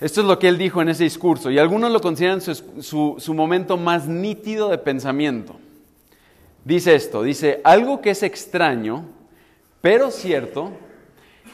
Esto 0.00 0.20
es 0.20 0.26
lo 0.28 0.38
que 0.38 0.46
él 0.48 0.58
dijo 0.58 0.80
en 0.80 0.90
ese 0.90 1.04
discurso 1.04 1.50
y 1.50 1.58
algunos 1.58 1.90
lo 1.90 2.00
consideran 2.00 2.40
su, 2.40 3.16
su, 3.18 3.34
momento 3.34 3.76
más 3.76 4.06
nítido 4.06 4.68
de 4.68 4.78
pensamiento. 4.78 5.56
Dice 6.64 6.94
esto, 6.94 7.22
dice, 7.22 7.60
algo 7.64 8.00
que 8.00 8.10
es 8.10 8.22
extraño, 8.22 9.04
pero 9.80 10.10
cierto, 10.10 10.70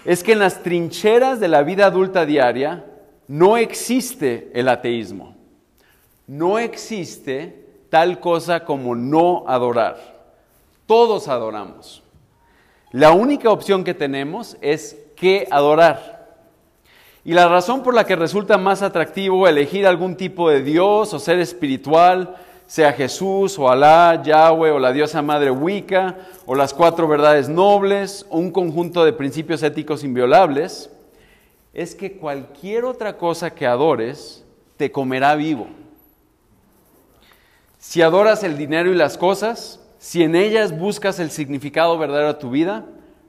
es 0.05 0.23
que 0.23 0.33
en 0.33 0.41
las 0.41 0.63
trincheras 0.63 1.41
de 1.41 1.49
la 1.49 1.63
vida 1.63 1.87
adulta 1.87 2.27
diaria 2.27 2.85
no 3.29 3.57
existe 3.57 4.51
el 4.53 4.69
ateísmo. 4.69 5.34
No 6.27 6.59
existe 6.59 7.67
tal 7.91 8.19
cosa 8.21 8.65
como 8.65 8.95
no 8.95 9.45
adorar. 9.47 9.97
Todos 10.87 11.29
adoramos. 11.29 12.03
La 12.93 13.13
única 13.13 13.51
opción 13.51 13.85
que 13.85 13.95
tenemos 13.95 14.57
es 14.61 14.97
qué 15.17 15.47
adorar. 15.51 16.37
Y 17.25 17.33
la 17.33 17.49
razón 17.49 17.83
por 17.83 17.95
la 17.95 18.05
que 18.05 18.17
resulta 18.17 18.59
más 18.59 18.83
atractivo 18.83 19.49
elegir 19.49 19.87
algún 19.87 20.17
tipo 20.17 20.51
de 20.51 20.63
Dios 20.63 21.15
o 21.15 21.19
ser 21.19 21.39
espiritual, 21.39 22.37
sea 22.67 22.93
Jesús 22.93 23.59
o 23.59 23.69
Alá, 23.69 24.23
Yahweh 24.23 24.71
o 24.71 24.79
la 24.79 24.93
diosa 24.93 25.23
madre 25.23 25.51
Wicca 25.51 26.17
o 26.47 26.55
las 26.55 26.75
cuatro 26.75 27.09
verdades 27.09 27.49
nobles 27.49 28.27
o 28.31 28.39
un 28.39 28.51
conjunto 28.51 29.05
de 29.05 29.13
principios 29.13 29.63
éticos 29.63 30.05
inviolables, 30.05 30.91
es 31.73 31.95
que 31.95 32.17
cualquier 32.17 32.85
otra 32.85 33.17
cosa 33.17 33.55
que 33.55 33.67
adores 33.67 34.45
te 34.77 34.93
comerá 34.93 35.35
vivo. 35.35 35.67
Si 37.87 38.01
adoras 38.01 38.43
el 38.45 38.57
dinero 38.57 38.91
y 38.91 38.95
las 38.95 39.19
cosas, 39.19 39.79
si 39.99 40.23
en 40.23 40.37
ellas 40.37 40.77
buscas 40.77 41.21
el 41.21 41.31
significado 41.31 41.99
verdadero 41.99 42.29
de 42.33 42.41
tu 42.41 42.49
vida, 42.49 42.87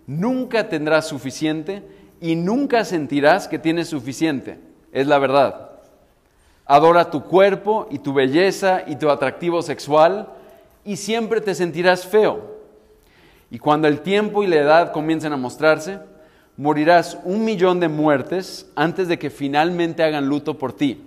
nunca 0.08 0.70
tendrás 0.70 1.10
suficiente 1.10 1.84
y 2.22 2.38
nunca 2.38 2.86
sentirás 2.86 3.50
que 3.50 3.60
tienes 3.60 3.90
suficiente. 3.90 4.58
Es 4.94 5.08
la 5.08 5.20
verdad. 5.20 5.72
Adora 6.66 7.12
tu 7.12 7.26
cuerpo 7.26 7.90
y 7.92 8.00
tu 8.00 8.14
belleza 8.14 8.84
y 8.88 8.96
tu 8.96 9.10
atractivo 9.10 9.62
sexual 9.62 10.30
y 10.86 10.96
siempre 10.96 11.42
te 11.42 11.54
sentirás 11.54 12.08
feo. 12.08 12.56
Y 13.52 13.60
cuando 13.60 13.90
el 13.90 14.00
tiempo 14.00 14.42
y 14.42 14.48
la 14.48 14.56
edad 14.56 14.94
comiencen 14.94 15.34
a 15.34 15.38
mostrarse, 15.38 16.00
morirás 16.56 17.20
un 17.26 17.44
millón 17.44 17.82
de 17.82 17.90
muertes 17.90 18.72
antes 18.78 19.10
de 19.10 19.20
que 19.20 19.30
finalmente 19.30 20.02
hagan 20.02 20.28
luto 20.28 20.58
por 20.58 20.72
ti. 20.72 21.04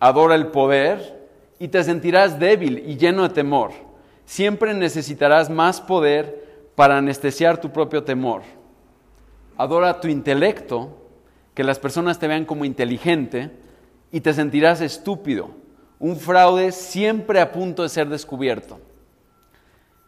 Adora 0.00 0.34
el 0.34 0.46
poder 0.46 1.23
y 1.58 1.68
te 1.68 1.82
sentirás 1.84 2.38
débil 2.38 2.82
y 2.86 2.96
lleno 2.96 3.22
de 3.22 3.34
temor. 3.34 3.72
Siempre 4.24 4.74
necesitarás 4.74 5.50
más 5.50 5.80
poder 5.80 6.70
para 6.74 6.98
anestesiar 6.98 7.60
tu 7.60 7.70
propio 7.70 8.02
temor. 8.02 8.42
Adora 9.56 10.00
tu 10.00 10.08
intelecto, 10.08 10.98
que 11.54 11.62
las 11.62 11.78
personas 11.78 12.18
te 12.18 12.26
vean 12.26 12.44
como 12.44 12.64
inteligente 12.64 13.50
y 14.10 14.20
te 14.20 14.32
sentirás 14.32 14.80
estúpido, 14.80 15.50
un 16.00 16.16
fraude 16.16 16.72
siempre 16.72 17.40
a 17.40 17.52
punto 17.52 17.82
de 17.82 17.88
ser 17.88 18.08
descubierto. 18.08 18.80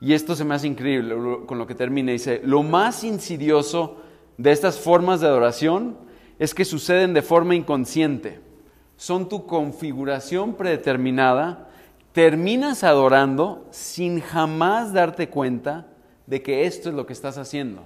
Y 0.01 0.13
esto 0.13 0.35
se 0.35 0.45
me 0.45 0.55
hace 0.55 0.67
increíble 0.67 1.15
con 1.47 1.59
lo 1.59 1.67
que 1.67 1.75
termina. 1.75 2.13
Dice, 2.13 2.41
lo 2.45 2.63
más 2.63 3.05
insidioso 3.05 3.99
de 4.37 4.51
estas 4.51 4.79
formas 4.79 5.21
de 5.21 5.29
adoración 5.29 5.97
es 6.39 6.55
que 6.55 6.65
suceden 6.65 7.15
de 7.15 7.23
forma 7.23 7.55
inconsciente 7.55 8.46
son 8.97 9.29
tu 9.29 9.47
configuración 9.47 10.55
predeterminada, 10.55 11.69
terminas 12.13 12.83
adorando 12.83 13.67
sin 13.71 14.21
jamás 14.21 14.93
darte 14.93 15.29
cuenta 15.29 15.87
de 16.27 16.43
que 16.43 16.67
esto 16.67 16.89
es 16.89 16.95
lo 16.95 17.07
que 17.07 17.13
estás 17.13 17.39
haciendo. 17.39 17.83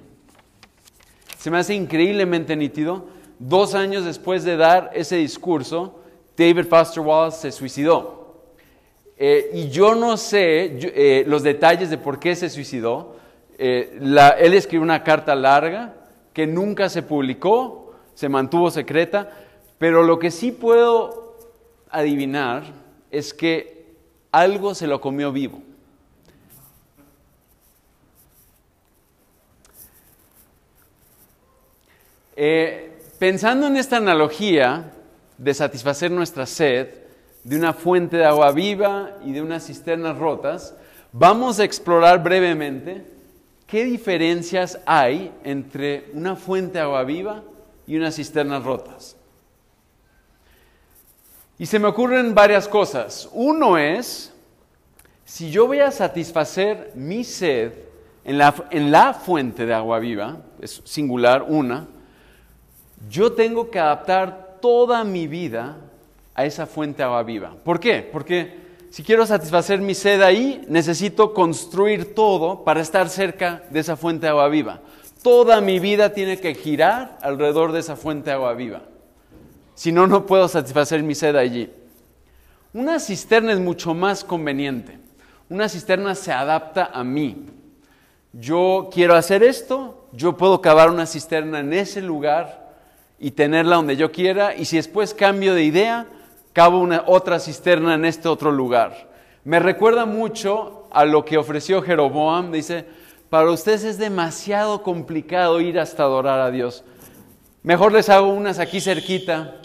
Se 1.39 1.51
me 1.51 1.59
hace 1.59 1.75
increíblemente 1.75 2.55
nítido. 2.55 3.07
Dos 3.39 3.75
años 3.75 4.05
después 4.05 4.45
de 4.45 4.57
dar 4.57 4.91
ese 4.95 5.17
discurso, 5.17 6.01
David 6.37 6.67
Foster 6.67 7.03
Wallace 7.03 7.41
se 7.41 7.53
suicidó. 7.53 8.43
Eh, 9.17 9.51
y 9.53 9.69
yo 9.69 9.95
no 9.95 10.17
sé 10.17 10.79
eh, 10.81 11.25
los 11.27 11.43
detalles 11.43 11.91
de 11.91 11.99
por 11.99 12.19
qué 12.19 12.37
se 12.37 12.49
suicidó. 12.49 13.17
Eh, 13.59 13.99
él 14.39 14.55
escribió 14.55 14.83
una 14.83 15.03
carta 15.03 15.35
larga 15.35 15.95
que 16.33 16.47
nunca 16.47 16.89
se 16.89 17.03
publicó, 17.03 17.95
se 18.15 18.29
mantuvo 18.29 18.71
secreta, 18.71 19.31
pero 19.81 20.03
lo 20.03 20.19
que 20.19 20.31
sí 20.31 20.53
puedo 20.53 21.39
adivinar 21.89 22.65
es 23.11 23.33
que 23.33 23.87
algo 24.31 24.75
se 24.75 24.87
lo 24.87 25.01
comió 25.01 25.33
vivo. 25.33 25.63
Eh, 32.37 32.99
pensando 33.19 33.69
en 33.69 33.79
esta 33.79 33.97
analogía 33.97 34.93
de 35.39 35.55
satisfacer 35.55 36.11
nuestra 36.11 36.45
sed 36.45 36.89
de 37.43 37.57
una 37.57 37.73
fuente 37.73 38.19
de 38.19 38.27
agua 38.27 38.53
viva 38.53 39.17
y 39.25 39.33
de 39.33 39.41
unas 39.41 39.67
cisternas 39.67 40.19
rotas, 40.19 40.75
vamos 41.11 41.59
a 41.59 41.65
explorar 41.65 42.23
brevemente 42.23 43.07
qué 43.67 43.87
diferencias 43.87 44.79
hay 44.85 45.33
entre 45.43 46.11
una 46.13 46.37
fuente 46.37 46.75
de 46.75 46.81
agua 46.81 47.03
viva 47.05 47.43
y 47.87 47.97
unas 47.97 48.17
cisternas 48.17 48.63
rotas. 48.63 49.17
Y 51.61 51.67
se 51.67 51.79
me 51.79 51.89
ocurren 51.89 52.35
varias 52.35 52.67
cosas. 52.67 53.29
Uno 53.35 53.77
es, 53.77 54.33
si 55.27 55.51
yo 55.51 55.67
voy 55.67 55.81
a 55.81 55.91
satisfacer 55.91 56.93
mi 56.95 57.23
sed 57.23 57.73
en 58.25 58.39
la, 58.39 58.55
en 58.71 58.91
la 58.91 59.13
fuente 59.13 59.67
de 59.67 59.75
agua 59.75 59.99
viva, 59.99 60.39
es 60.63 60.81
singular 60.87 61.45
una, 61.47 61.87
yo 63.11 63.33
tengo 63.33 63.71
que 63.71 63.79
adaptar 63.79 64.57
toda 64.63 65.05
mi 65.05 65.27
vida 65.27 65.77
a 66.35 66.47
esa 66.47 66.65
fuente 66.65 67.03
de 67.03 67.05
agua 67.05 67.25
viva. 67.25 67.55
¿Por 67.63 67.79
qué? 67.79 68.09
Porque 68.11 68.57
si 68.89 69.03
quiero 69.03 69.27
satisfacer 69.27 69.83
mi 69.83 69.95
sed 69.95 70.23
ahí, 70.23 70.65
necesito 70.67 71.35
construir 71.35 72.15
todo 72.15 72.65
para 72.65 72.81
estar 72.81 73.11
cerca 73.11 73.65
de 73.69 73.81
esa 73.81 73.99
fuente 73.99 74.25
de 74.25 74.31
agua 74.31 74.49
viva. 74.49 74.81
Toda 75.23 75.61
mi 75.61 75.79
vida 75.79 76.15
tiene 76.15 76.39
que 76.39 76.55
girar 76.55 77.19
alrededor 77.21 77.73
de 77.73 77.81
esa 77.81 77.97
fuente 77.97 78.31
de 78.31 78.37
agua 78.37 78.55
viva. 78.55 78.81
Si 79.81 79.93
no, 79.93 80.07
no 80.07 80.27
puedo 80.27 80.47
satisfacer 80.47 81.03
mi 81.03 81.15
sed 81.15 81.37
allí. 81.37 81.73
Una 82.75 83.01
cisterna 83.01 83.55
es 83.55 83.59
mucho 83.59 83.95
más 83.95 84.23
conveniente. 84.25 84.99
Una 85.49 85.71
cisterna 85.71 86.15
se 86.15 86.31
adapta 86.33 86.91
a 86.93 87.03
mí. 87.03 87.47
Yo 88.35 88.91
quiero 88.93 89.15
hacer 89.15 89.43
esto, 89.43 90.07
yo 90.13 90.37
puedo 90.37 90.61
cavar 90.61 90.91
una 90.91 91.07
cisterna 91.07 91.61
en 91.61 91.73
ese 91.73 92.03
lugar 92.03 92.75
y 93.19 93.31
tenerla 93.31 93.77
donde 93.77 93.97
yo 93.97 94.13
quiera, 94.13 94.55
y 94.55 94.67
si 94.67 94.77
después 94.77 95.15
cambio 95.15 95.55
de 95.55 95.65
idea, 95.65 96.07
cavo 96.53 96.79
una 96.79 97.05
otra 97.07 97.41
cisterna 97.41 97.95
en 97.95 98.05
este 98.05 98.29
otro 98.29 98.53
lugar. 98.53 99.09
Me 99.45 99.61
recuerda 99.61 100.05
mucho 100.05 100.89
a 100.91 101.07
lo 101.07 101.25
que 101.25 101.39
ofreció 101.39 101.81
Jeroboam, 101.81 102.53
dice, 102.53 102.85
para 103.31 103.51
ustedes 103.51 103.85
es 103.85 103.97
demasiado 103.97 104.83
complicado 104.83 105.59
ir 105.59 105.81
hasta 105.81 106.03
adorar 106.03 106.41
a 106.41 106.51
Dios. 106.51 106.85
Mejor 107.63 107.93
les 107.93 108.09
hago 108.09 108.29
unas 108.29 108.59
aquí 108.59 108.81
cerquita. 108.81 109.57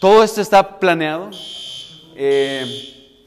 Todo 0.00 0.24
esto 0.24 0.40
está 0.40 0.78
planeado. 0.78 1.30
Eh, 2.16 3.18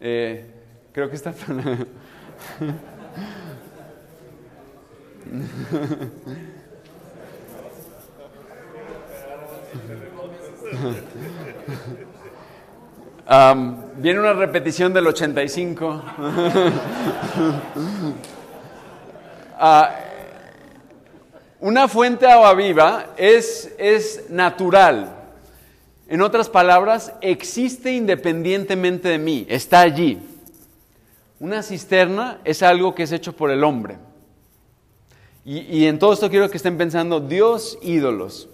eh, 0.00 0.46
creo 0.92 1.08
que 1.08 1.16
está 1.16 1.32
planeado. 1.32 1.86
viene 13.96 14.20
una 14.20 14.34
repetición 14.34 14.92
del 14.92 15.06
85. 15.06 16.02
Ah, 19.64 19.94
una 21.62 21.86
fuente 21.86 22.26
agua 22.26 22.54
viva 22.54 23.14
es, 23.16 23.72
es 23.78 24.28
natural. 24.28 25.14
En 26.08 26.20
otras 26.20 26.48
palabras, 26.48 27.12
existe 27.20 27.92
independientemente 27.92 29.08
de 29.08 29.18
mí, 29.18 29.46
está 29.48 29.78
allí. 29.78 30.18
Una 31.38 31.62
cisterna 31.62 32.40
es 32.42 32.64
algo 32.64 32.96
que 32.96 33.04
es 33.04 33.12
hecho 33.12 33.36
por 33.36 33.52
el 33.52 33.62
hombre. 33.62 33.96
Y, 35.44 35.60
y, 35.60 35.86
en 35.86 36.00
todo 36.00 36.12
esto 36.12 36.28
quiero 36.28 36.50
que 36.50 36.56
estén 36.56 36.76
pensando, 36.76 37.20
Dios 37.20 37.78
ídolos. 37.80 38.48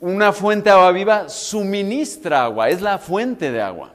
Una 0.00 0.34
fuente 0.34 0.68
de 0.68 0.76
agua 0.76 0.92
viva 0.92 1.30
suministra 1.30 2.44
agua, 2.44 2.68
es 2.68 2.82
la 2.82 2.98
fuente 2.98 3.50
de 3.50 3.62
agua. 3.62 3.94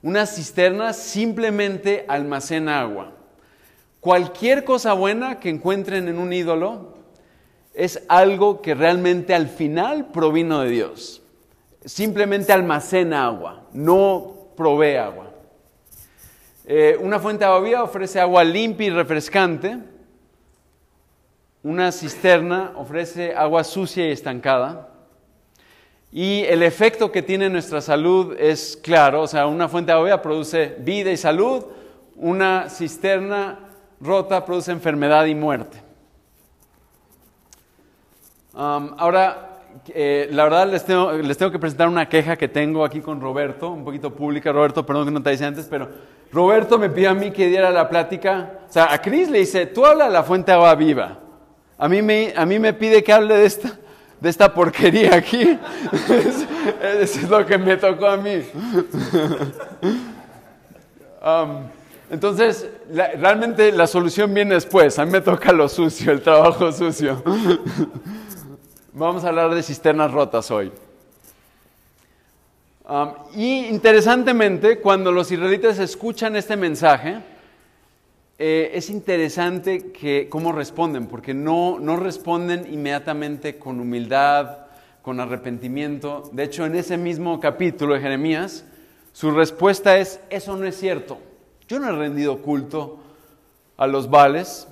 Una 0.00 0.24
cisterna 0.24 0.94
simplemente 0.94 2.06
almacena 2.08 2.80
agua. 2.80 3.12
Cualquier 4.02 4.64
cosa 4.64 4.94
buena 4.94 5.38
que 5.38 5.48
encuentren 5.48 6.08
en 6.08 6.18
un 6.18 6.32
ídolo 6.32 6.94
es 7.72 8.02
algo 8.08 8.60
que 8.60 8.74
realmente 8.74 9.32
al 9.32 9.46
final 9.46 10.06
provino 10.06 10.62
de 10.62 10.70
Dios. 10.70 11.22
Simplemente 11.84 12.52
almacena 12.52 13.26
agua, 13.26 13.62
no 13.72 14.48
provee 14.56 14.96
agua. 14.96 15.30
Eh, 16.64 16.98
una 17.00 17.20
fuente 17.20 17.44
de 17.44 17.50
agua 17.52 17.60
viva 17.60 17.84
ofrece 17.84 18.18
agua 18.18 18.42
limpia 18.42 18.88
y 18.88 18.90
refrescante. 18.90 19.78
Una 21.62 21.92
cisterna 21.92 22.72
ofrece 22.74 23.36
agua 23.36 23.62
sucia 23.62 24.08
y 24.08 24.10
estancada. 24.10 24.88
Y 26.10 26.42
el 26.46 26.64
efecto 26.64 27.12
que 27.12 27.22
tiene 27.22 27.46
en 27.46 27.52
nuestra 27.52 27.80
salud 27.80 28.34
es 28.36 28.76
claro, 28.82 29.22
o 29.22 29.28
sea, 29.28 29.46
una 29.46 29.68
fuente 29.68 29.92
de 29.92 29.98
agua 29.98 30.20
produce 30.20 30.74
vida 30.80 31.12
y 31.12 31.16
salud, 31.16 31.66
una 32.16 32.68
cisterna 32.68 33.68
rota 34.02 34.44
produce 34.44 34.72
enfermedad 34.72 35.24
y 35.26 35.34
muerte. 35.34 35.80
Ahora, 38.54 39.60
eh, 39.94 40.28
la 40.30 40.44
verdad 40.44 40.68
les 40.68 40.84
tengo, 40.84 41.12
les 41.12 41.38
tengo, 41.38 41.50
que 41.50 41.58
presentar 41.58 41.88
una 41.88 42.08
queja 42.08 42.36
que 42.36 42.48
tengo 42.48 42.84
aquí 42.84 43.00
con 43.00 43.20
Roberto, 43.20 43.70
un 43.70 43.84
poquito 43.84 44.14
pública. 44.14 44.52
Roberto, 44.52 44.84
perdón 44.84 45.06
que 45.06 45.10
no 45.12 45.22
te 45.22 45.30
dice 45.30 45.46
antes, 45.46 45.66
pero 45.70 45.88
Roberto 46.30 46.78
me 46.78 46.90
pidió 46.90 47.10
a 47.10 47.14
mí 47.14 47.30
que 47.30 47.48
diera 47.48 47.70
la 47.70 47.88
plática. 47.88 48.60
O 48.68 48.72
sea, 48.72 48.92
a 48.92 49.00
Cris 49.00 49.30
le 49.30 49.38
dice, 49.38 49.66
tú 49.66 49.86
habla 49.86 50.06
de 50.06 50.10
la 50.10 50.22
fuente 50.22 50.52
agua 50.52 50.74
viva. 50.74 51.18
A 51.78 51.88
mí 51.88 52.02
me, 52.02 52.34
a 52.36 52.44
mí 52.44 52.58
me 52.58 52.74
pide 52.74 53.02
que 53.02 53.12
hable 53.12 53.34
de 53.34 53.46
esta, 53.46 53.78
de 54.20 54.28
esta 54.28 54.52
porquería 54.52 55.14
aquí. 55.14 55.58
Es 57.00 57.28
lo 57.28 57.44
que 57.44 57.58
me 57.58 57.76
tocó 57.76 58.06
a 58.06 58.16
mí. 58.16 58.42
entonces, 62.12 62.68
realmente 62.90 63.72
la 63.72 63.86
solución 63.86 64.34
viene 64.34 64.52
después. 64.52 64.98
A 64.98 65.06
mí 65.06 65.10
me 65.10 65.22
toca 65.22 65.50
lo 65.50 65.66
sucio, 65.66 66.12
el 66.12 66.20
trabajo 66.20 66.70
sucio. 66.70 67.22
Vamos 68.92 69.24
a 69.24 69.28
hablar 69.28 69.54
de 69.54 69.62
cisternas 69.62 70.12
rotas 70.12 70.50
hoy. 70.50 70.70
Y 73.34 73.64
interesantemente, 73.64 74.78
cuando 74.80 75.10
los 75.10 75.32
israelitas 75.32 75.78
escuchan 75.78 76.36
este 76.36 76.54
mensaje, 76.54 77.22
eh, 78.38 78.72
es 78.74 78.90
interesante 78.90 79.90
que, 79.90 80.28
cómo 80.28 80.52
responden, 80.52 81.06
porque 81.06 81.32
no 81.32 81.96
responden 81.96 82.70
inmediatamente 82.70 83.56
con 83.58 83.80
humildad, 83.80 84.58
con 85.00 85.18
arrepentimiento. 85.18 86.28
De 86.30 86.42
hecho, 86.42 86.66
en 86.66 86.74
ese 86.74 86.98
mismo 86.98 87.40
capítulo 87.40 87.94
de 87.94 88.00
Jeremías, 88.00 88.66
su 89.14 89.30
respuesta 89.30 89.96
es, 89.96 90.20
eso 90.28 90.58
no 90.58 90.66
es 90.66 90.76
cierto. 90.78 91.31
Yo 91.68 91.78
no 91.78 91.88
he 91.88 91.92
rendido 91.92 92.38
culto 92.38 92.98
a 93.76 93.86
los 93.86 94.10
vales 94.10 94.68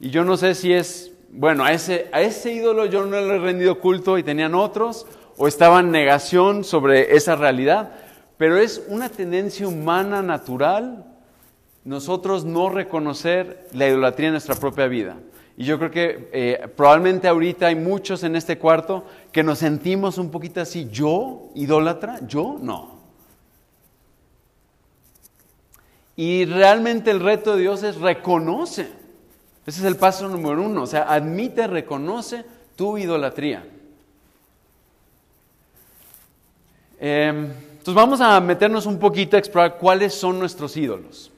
y 0.00 0.10
yo 0.10 0.24
no 0.24 0.36
sé 0.36 0.54
si 0.54 0.72
es, 0.72 1.12
bueno, 1.30 1.64
a 1.64 1.72
ese, 1.72 2.08
a 2.12 2.20
ese 2.20 2.52
ídolo 2.52 2.86
yo 2.86 3.04
no 3.04 3.20
le 3.20 3.36
he 3.36 3.38
rendido 3.38 3.80
culto 3.80 4.18
y 4.18 4.22
tenían 4.22 4.54
otros 4.54 5.06
o 5.36 5.48
estaba 5.48 5.80
en 5.80 5.90
negación 5.90 6.64
sobre 6.64 7.16
esa 7.16 7.36
realidad, 7.36 7.92
pero 8.36 8.56
es 8.56 8.82
una 8.88 9.08
tendencia 9.08 9.66
humana 9.66 10.22
natural 10.22 11.04
nosotros 11.84 12.44
no 12.44 12.70
reconocer 12.70 13.68
la 13.72 13.86
idolatría 13.86 14.28
en 14.28 14.34
nuestra 14.34 14.54
propia 14.54 14.86
vida. 14.86 15.16
Y 15.56 15.64
yo 15.64 15.78
creo 15.78 15.90
que 15.90 16.30
eh, 16.32 16.68
probablemente 16.74 17.28
ahorita 17.28 17.66
hay 17.66 17.76
muchos 17.76 18.24
en 18.24 18.34
este 18.34 18.58
cuarto 18.58 19.04
que 19.30 19.42
nos 19.42 19.58
sentimos 19.58 20.18
un 20.18 20.30
poquito 20.30 20.60
así, 20.60 20.88
yo 20.90 21.50
idólatra, 21.54 22.26
yo 22.26 22.56
no. 22.60 22.93
Y 26.16 26.44
realmente 26.44 27.10
el 27.10 27.20
reto 27.20 27.54
de 27.54 27.62
Dios 27.62 27.82
es 27.82 27.96
reconoce. 27.96 28.88
Ese 29.66 29.80
es 29.80 29.84
el 29.84 29.96
paso 29.96 30.28
número 30.28 30.62
uno. 30.62 30.82
O 30.82 30.86
sea, 30.86 31.12
admite, 31.12 31.66
reconoce 31.66 32.44
tu 32.76 32.98
idolatría. 32.98 33.64
Em, 37.00 37.44
entonces 37.44 37.94
vamos 37.94 38.20
a 38.20 38.40
meternos 38.40 38.86
un 38.86 38.98
poquito 38.98 39.36
a 39.36 39.38
explorar 39.38 39.76
cuáles 39.78 40.14
son 40.14 40.38
nuestros 40.38 40.76
ídolos. 40.76 41.30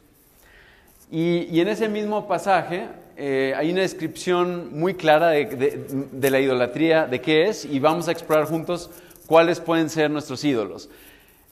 Y, 1.10 1.60
en 1.60 1.68
ese 1.68 1.88
mismo 1.88 2.26
pasaje 2.26 2.88
eh, 3.16 3.54
hay 3.56 3.70
una 3.70 3.80
descripción 3.80 4.78
muy 4.78 4.94
clara 4.94 5.30
de 5.30 6.30
la 6.30 6.40
idolatría, 6.40 7.06
de 7.06 7.20
qué 7.20 7.48
es, 7.48 7.64
y 7.64 7.78
vamos 7.78 8.08
a 8.08 8.12
explorar 8.12 8.46
juntos 8.46 8.90
cuáles 9.26 9.60
pueden 9.60 9.88
ser 9.88 10.10
nuestros 10.10 10.44
ídolos. 10.44 10.88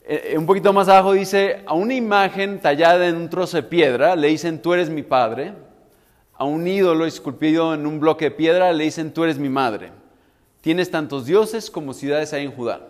Eh, 0.07 0.33
eh, 0.33 0.37
un 0.37 0.45
poquito 0.45 0.71
más 0.71 0.87
abajo 0.87 1.13
dice, 1.13 1.63
a 1.65 1.73
una 1.73 1.95
imagen 1.95 2.59
tallada 2.61 3.07
en 3.07 3.15
un 3.15 3.27
trozo 3.27 3.57
de 3.57 3.63
piedra 3.63 4.15
le 4.15 4.27
dicen, 4.27 4.61
tú 4.61 4.73
eres 4.73 4.89
mi 4.89 5.01
padre. 5.01 5.53
A 6.37 6.43
un 6.43 6.67
ídolo 6.67 7.05
esculpido 7.05 7.73
en 7.73 7.87
un 7.87 7.99
bloque 7.99 8.25
de 8.25 8.31
piedra 8.31 8.71
le 8.71 8.83
dicen, 8.83 9.11
tú 9.11 9.23
eres 9.23 9.39
mi 9.39 9.49
madre. 9.49 9.91
Tienes 10.61 10.91
tantos 10.91 11.25
dioses 11.25 11.71
como 11.71 11.93
ciudades 11.93 12.33
hay 12.33 12.45
en 12.45 12.51
Judá. 12.51 12.81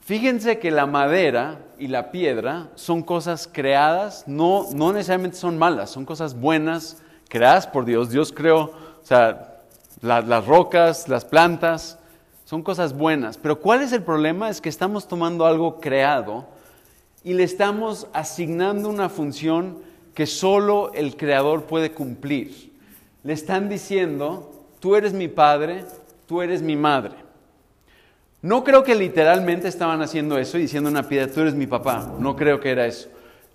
Fíjense 0.00 0.58
que 0.58 0.72
la 0.72 0.86
madera 0.86 1.60
y 1.78 1.86
la 1.86 2.10
piedra 2.10 2.70
son 2.74 3.02
cosas 3.02 3.48
creadas, 3.50 4.24
no, 4.26 4.66
no 4.74 4.92
necesariamente 4.92 5.36
son 5.36 5.56
malas, 5.56 5.90
son 5.90 6.04
cosas 6.04 6.34
buenas, 6.34 7.00
creadas 7.28 7.68
por 7.68 7.84
Dios. 7.84 8.10
Dios 8.10 8.32
creó, 8.32 8.58
o 8.62 9.04
sea, 9.04 9.60
las 10.00 10.46
rocas, 10.46 11.08
las 11.08 11.24
plantas, 11.24 11.98
son 12.52 12.62
cosas 12.62 12.92
buenas, 12.92 13.38
pero 13.38 13.58
¿cuál 13.58 13.80
es 13.80 13.94
el 13.94 14.02
problema? 14.02 14.50
Es 14.50 14.60
que 14.60 14.68
estamos 14.68 15.08
tomando 15.08 15.46
algo 15.46 15.80
creado 15.80 16.44
y 17.24 17.32
le 17.32 17.44
estamos 17.44 18.08
asignando 18.12 18.90
una 18.90 19.08
función 19.08 19.78
que 20.12 20.26
solo 20.26 20.92
el 20.92 21.16
creador 21.16 21.62
puede 21.62 21.92
cumplir. 21.92 22.70
Le 23.24 23.32
están 23.32 23.70
diciendo, 23.70 24.66
tú 24.80 24.96
eres 24.96 25.14
mi 25.14 25.28
padre, 25.28 25.86
tú 26.26 26.42
eres 26.42 26.60
mi 26.60 26.76
madre. 26.76 27.14
No 28.42 28.64
creo 28.64 28.84
que 28.84 28.96
literalmente 28.96 29.66
estaban 29.66 30.02
haciendo 30.02 30.36
eso 30.36 30.58
y 30.58 30.60
diciendo 30.60 30.90
una 30.90 31.08
piedra, 31.08 31.32
tú 31.32 31.40
eres 31.40 31.54
mi 31.54 31.66
papá. 31.66 32.12
No 32.18 32.36
creo 32.36 32.60
que 32.60 32.70
era 32.70 32.84
eso. 32.84 33.08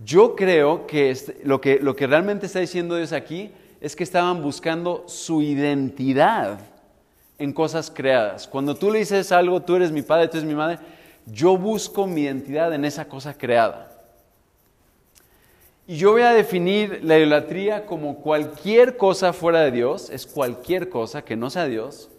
Yo 0.03 0.36
creo 0.36 0.88
que 0.88 1.15
lo, 1.43 1.62
que 1.62 1.77
lo 1.79 1.95
que 1.95 2.07
realmente 2.07 2.47
está 2.47 2.62
diciendo 2.62 2.95
Dios 2.95 3.13
aquí 3.13 3.51
es 3.79 3.95
que 3.95 4.03
estaban 4.03 4.41
buscando 4.41 5.03
su 5.05 5.43
identidad 5.43 6.77
en 7.38 7.54
cosas 7.54 7.91
creadas. 7.91 8.47
Cuando 8.47 8.76
tú 8.76 8.91
le 8.91 9.00
dices 9.00 9.32
algo, 9.32 9.62
tú 9.62 9.76
eres 9.76 9.91
mi 9.91 10.02
padre, 10.02 10.28
tú 10.28 10.38
eres 10.38 10.47
mi 10.47 10.56
madre, 10.56 10.80
yo 11.26 11.58
busco 11.58 12.08
mi 12.08 12.21
identidad 12.21 12.73
en 12.73 12.86
esa 12.86 13.06
cosa 13.06 13.38
creada. 13.38 13.91
Y 15.86 15.97
yo 15.97 16.12
voy 16.12 16.23
a 16.23 16.34
definir 16.34 17.00
la 17.04 17.17
idolatría 17.17 17.86
como 17.86 18.17
cualquier 18.17 18.97
cosa 18.97 19.32
fuera 19.32 19.62
de 19.62 19.71
Dios, 19.71 20.10
es 20.10 20.26
cualquier 20.26 20.89
cosa 20.89 21.23
que 21.23 21.38
no 21.38 21.50
sea 21.50 21.65
Dios, 21.65 22.10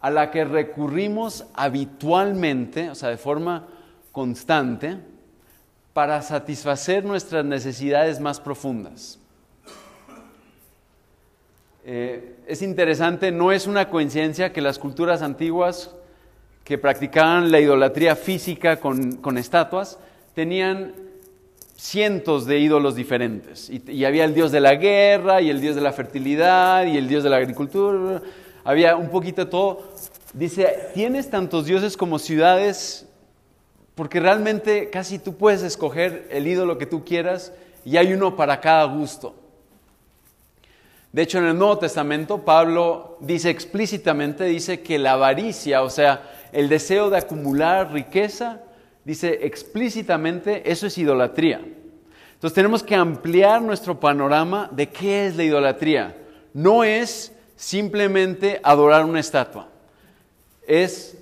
a 0.00 0.10
la 0.10 0.30
que 0.30 0.44
recurrimos 0.44 1.46
habitualmente, 1.54 2.90
o 2.90 2.94
sea, 2.94 3.10
de 3.10 3.16
forma 3.16 3.68
constante, 4.10 4.98
para 5.92 6.20
satisfacer 6.22 7.04
nuestras 7.04 7.44
necesidades 7.44 8.18
más 8.18 8.40
profundas. 8.40 9.20
Eh, 11.86 12.36
es 12.46 12.62
interesante, 12.62 13.30
no 13.30 13.52
es 13.52 13.66
una 13.66 13.90
coincidencia 13.90 14.52
que 14.52 14.62
las 14.62 14.78
culturas 14.78 15.20
antiguas 15.20 15.94
que 16.64 16.78
practicaban 16.78 17.52
la 17.52 17.60
idolatría 17.60 18.16
física 18.16 18.80
con, 18.80 19.36
estatuas 19.36 19.98
tenían 20.34 20.94
cientos 21.76 22.46
de 22.46 22.58
ídolos 22.58 22.96
diferentes. 22.96 23.68
Y, 23.68 24.04
había 24.06 24.24
el 24.24 24.32
dios 24.32 24.50
de 24.50 24.60
la 24.60 24.76
guerra, 24.76 25.42
y 25.42 25.50
el 25.50 25.60
dios 25.60 25.74
de 25.74 25.82
la 25.82 25.92
fertilidad, 25.92 26.86
y 26.86 26.96
el 26.96 27.06
dios 27.06 27.22
de 27.22 27.28
la 27.28 27.36
agricultura. 27.36 28.22
Había 28.64 28.96
un 28.96 29.10
poquito 29.10 29.44
de 29.44 29.50
todo. 29.50 29.92
Dice, 30.32 30.88
tienes 30.94 31.28
tantos 31.28 31.66
dioses 31.66 31.98
como 31.98 32.18
ciudades, 32.18 33.06
porque 33.94 34.20
realmente 34.20 34.88
casi 34.88 35.18
tú 35.18 35.36
puedes 35.36 35.62
escoger 35.62 36.26
el 36.30 36.46
ídolo 36.46 36.78
que 36.78 36.86
tú 36.86 37.04
quieras 37.04 37.52
y 37.84 37.98
hay 37.98 38.14
uno 38.14 38.36
para 38.36 38.60
cada 38.60 38.84
gusto. 38.84 39.43
De 41.14 41.22
hecho, 41.22 41.38
en 41.38 41.44
el 41.44 41.56
Nuevo 41.56 41.78
Testamento, 41.78 42.44
Pablo 42.44 43.18
dice 43.20 43.48
explícitamente, 43.48 44.42
dice 44.46 44.80
que 44.80 44.98
la 44.98 45.12
avaricia, 45.12 45.84
o 45.84 45.88
sea, 45.88 46.28
el 46.50 46.68
deseo 46.68 47.08
de 47.08 47.18
acumular 47.18 47.92
riqueza, 47.92 48.62
dice 49.04 49.46
explícitamente, 49.46 50.68
eso 50.68 50.88
es 50.88 50.98
idolatría. 50.98 51.60
Entonces 52.32 52.52
tenemos 52.52 52.82
que 52.82 52.96
ampliar 52.96 53.62
nuestro 53.62 54.00
panorama 54.00 54.68
de 54.72 54.88
qué 54.88 55.28
es 55.28 55.36
la 55.36 55.44
idolatría. 55.44 56.16
No 56.52 56.82
es 56.82 57.32
simplemente 57.54 58.58
adorar 58.64 59.04
una 59.04 59.20
estatua, 59.20 59.68
es 60.66 61.16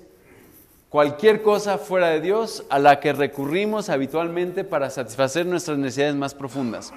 cualquier 0.89 1.43
cosa 1.43 1.77
fuera 1.77 2.07
de 2.07 2.19
Dios 2.19 2.65
a 2.71 2.79
la 2.79 2.99
que 2.99 3.13
recurrimos 3.13 3.89
habitualmente 3.89 4.63
para 4.63 4.89
satisfacer 4.89 5.45
nuestras 5.45 5.77
necesidades 5.77 6.15
más 6.15 6.33
profundas. 6.33 6.91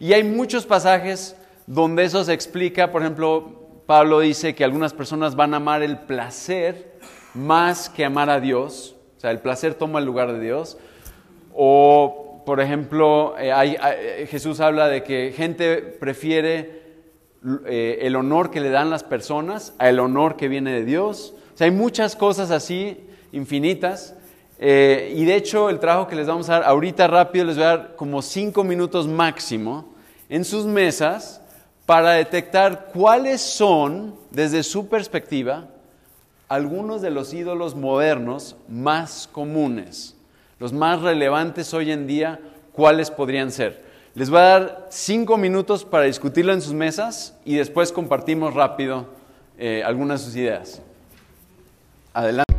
Y 0.00 0.12
hay 0.12 0.24
muchos 0.24 0.66
pasajes 0.66 1.36
donde 1.66 2.04
eso 2.04 2.24
se 2.24 2.32
explica, 2.32 2.90
por 2.90 3.02
ejemplo, 3.02 3.62
Pablo 3.86 4.20
dice 4.20 4.54
que 4.54 4.64
algunas 4.64 4.92
personas 4.92 5.36
van 5.36 5.54
a 5.54 5.58
amar 5.58 5.82
el 5.82 5.98
placer 5.98 6.92
más 7.34 7.88
que 7.88 8.04
amar 8.04 8.30
a 8.30 8.40
Dios, 8.40 8.96
o 9.16 9.20
sea, 9.20 9.30
el 9.30 9.40
placer 9.40 9.74
toma 9.74 9.98
el 9.98 10.04
lugar 10.04 10.32
de 10.32 10.40
Dios, 10.40 10.78
o 11.54 12.42
por 12.44 12.60
ejemplo, 12.60 13.34
eh, 13.38 13.52
eh, 13.52 14.26
Jesús 14.28 14.60
habla 14.60 14.88
de 14.88 15.02
que 15.02 15.32
gente 15.36 15.76
prefiere 15.76 16.82
eh, 17.66 17.98
el 18.02 18.16
honor 18.16 18.50
que 18.50 18.60
le 18.60 18.70
dan 18.70 18.90
las 18.90 19.04
personas 19.04 19.74
a 19.78 19.88
el 19.88 20.00
honor 20.00 20.36
que 20.36 20.48
viene 20.48 20.72
de 20.72 20.84
Dios, 20.84 21.34
o 21.54 21.56
sea, 21.56 21.66
hay 21.66 21.70
muchas 21.70 22.16
cosas 22.16 22.50
así 22.50 23.06
infinitas. 23.32 24.16
y 24.58 25.24
de 25.24 25.34
hecho, 25.34 25.70
el 25.70 25.80
trabajo 25.80 26.06
que 26.06 26.16
les 26.16 26.26
vamos 26.26 26.48
a 26.48 26.54
dar 26.54 26.64
ahorita 26.64 27.08
rápido, 27.08 27.44
les 27.44 27.56
voy 27.56 27.64
a 27.64 27.68
dar 27.68 27.96
como 27.96 28.22
cinco 28.22 28.62
minutos 28.62 29.08
máximo 29.08 29.92
en 30.28 30.44
sus 30.44 30.66
mesas 30.66 31.41
para 31.92 32.12
detectar 32.12 32.86
cuáles 32.86 33.42
son, 33.42 34.14
desde 34.30 34.62
su 34.62 34.88
perspectiva, 34.88 35.66
algunos 36.48 37.02
de 37.02 37.10
los 37.10 37.34
ídolos 37.34 37.74
modernos 37.74 38.56
más 38.66 39.28
comunes, 39.30 40.16
los 40.58 40.72
más 40.72 41.02
relevantes 41.02 41.74
hoy 41.74 41.92
en 41.92 42.06
día, 42.06 42.40
cuáles 42.72 43.10
podrían 43.10 43.52
ser. 43.52 43.84
Les 44.14 44.30
voy 44.30 44.38
a 44.38 44.42
dar 44.42 44.86
cinco 44.88 45.36
minutos 45.36 45.84
para 45.84 46.04
discutirlo 46.04 46.54
en 46.54 46.62
sus 46.62 46.72
mesas 46.72 47.36
y 47.44 47.56
después 47.56 47.92
compartimos 47.92 48.54
rápido 48.54 49.08
eh, 49.58 49.82
algunas 49.84 50.20
de 50.20 50.24
sus 50.24 50.36
ideas. 50.36 50.80
Adelante. 52.14 52.51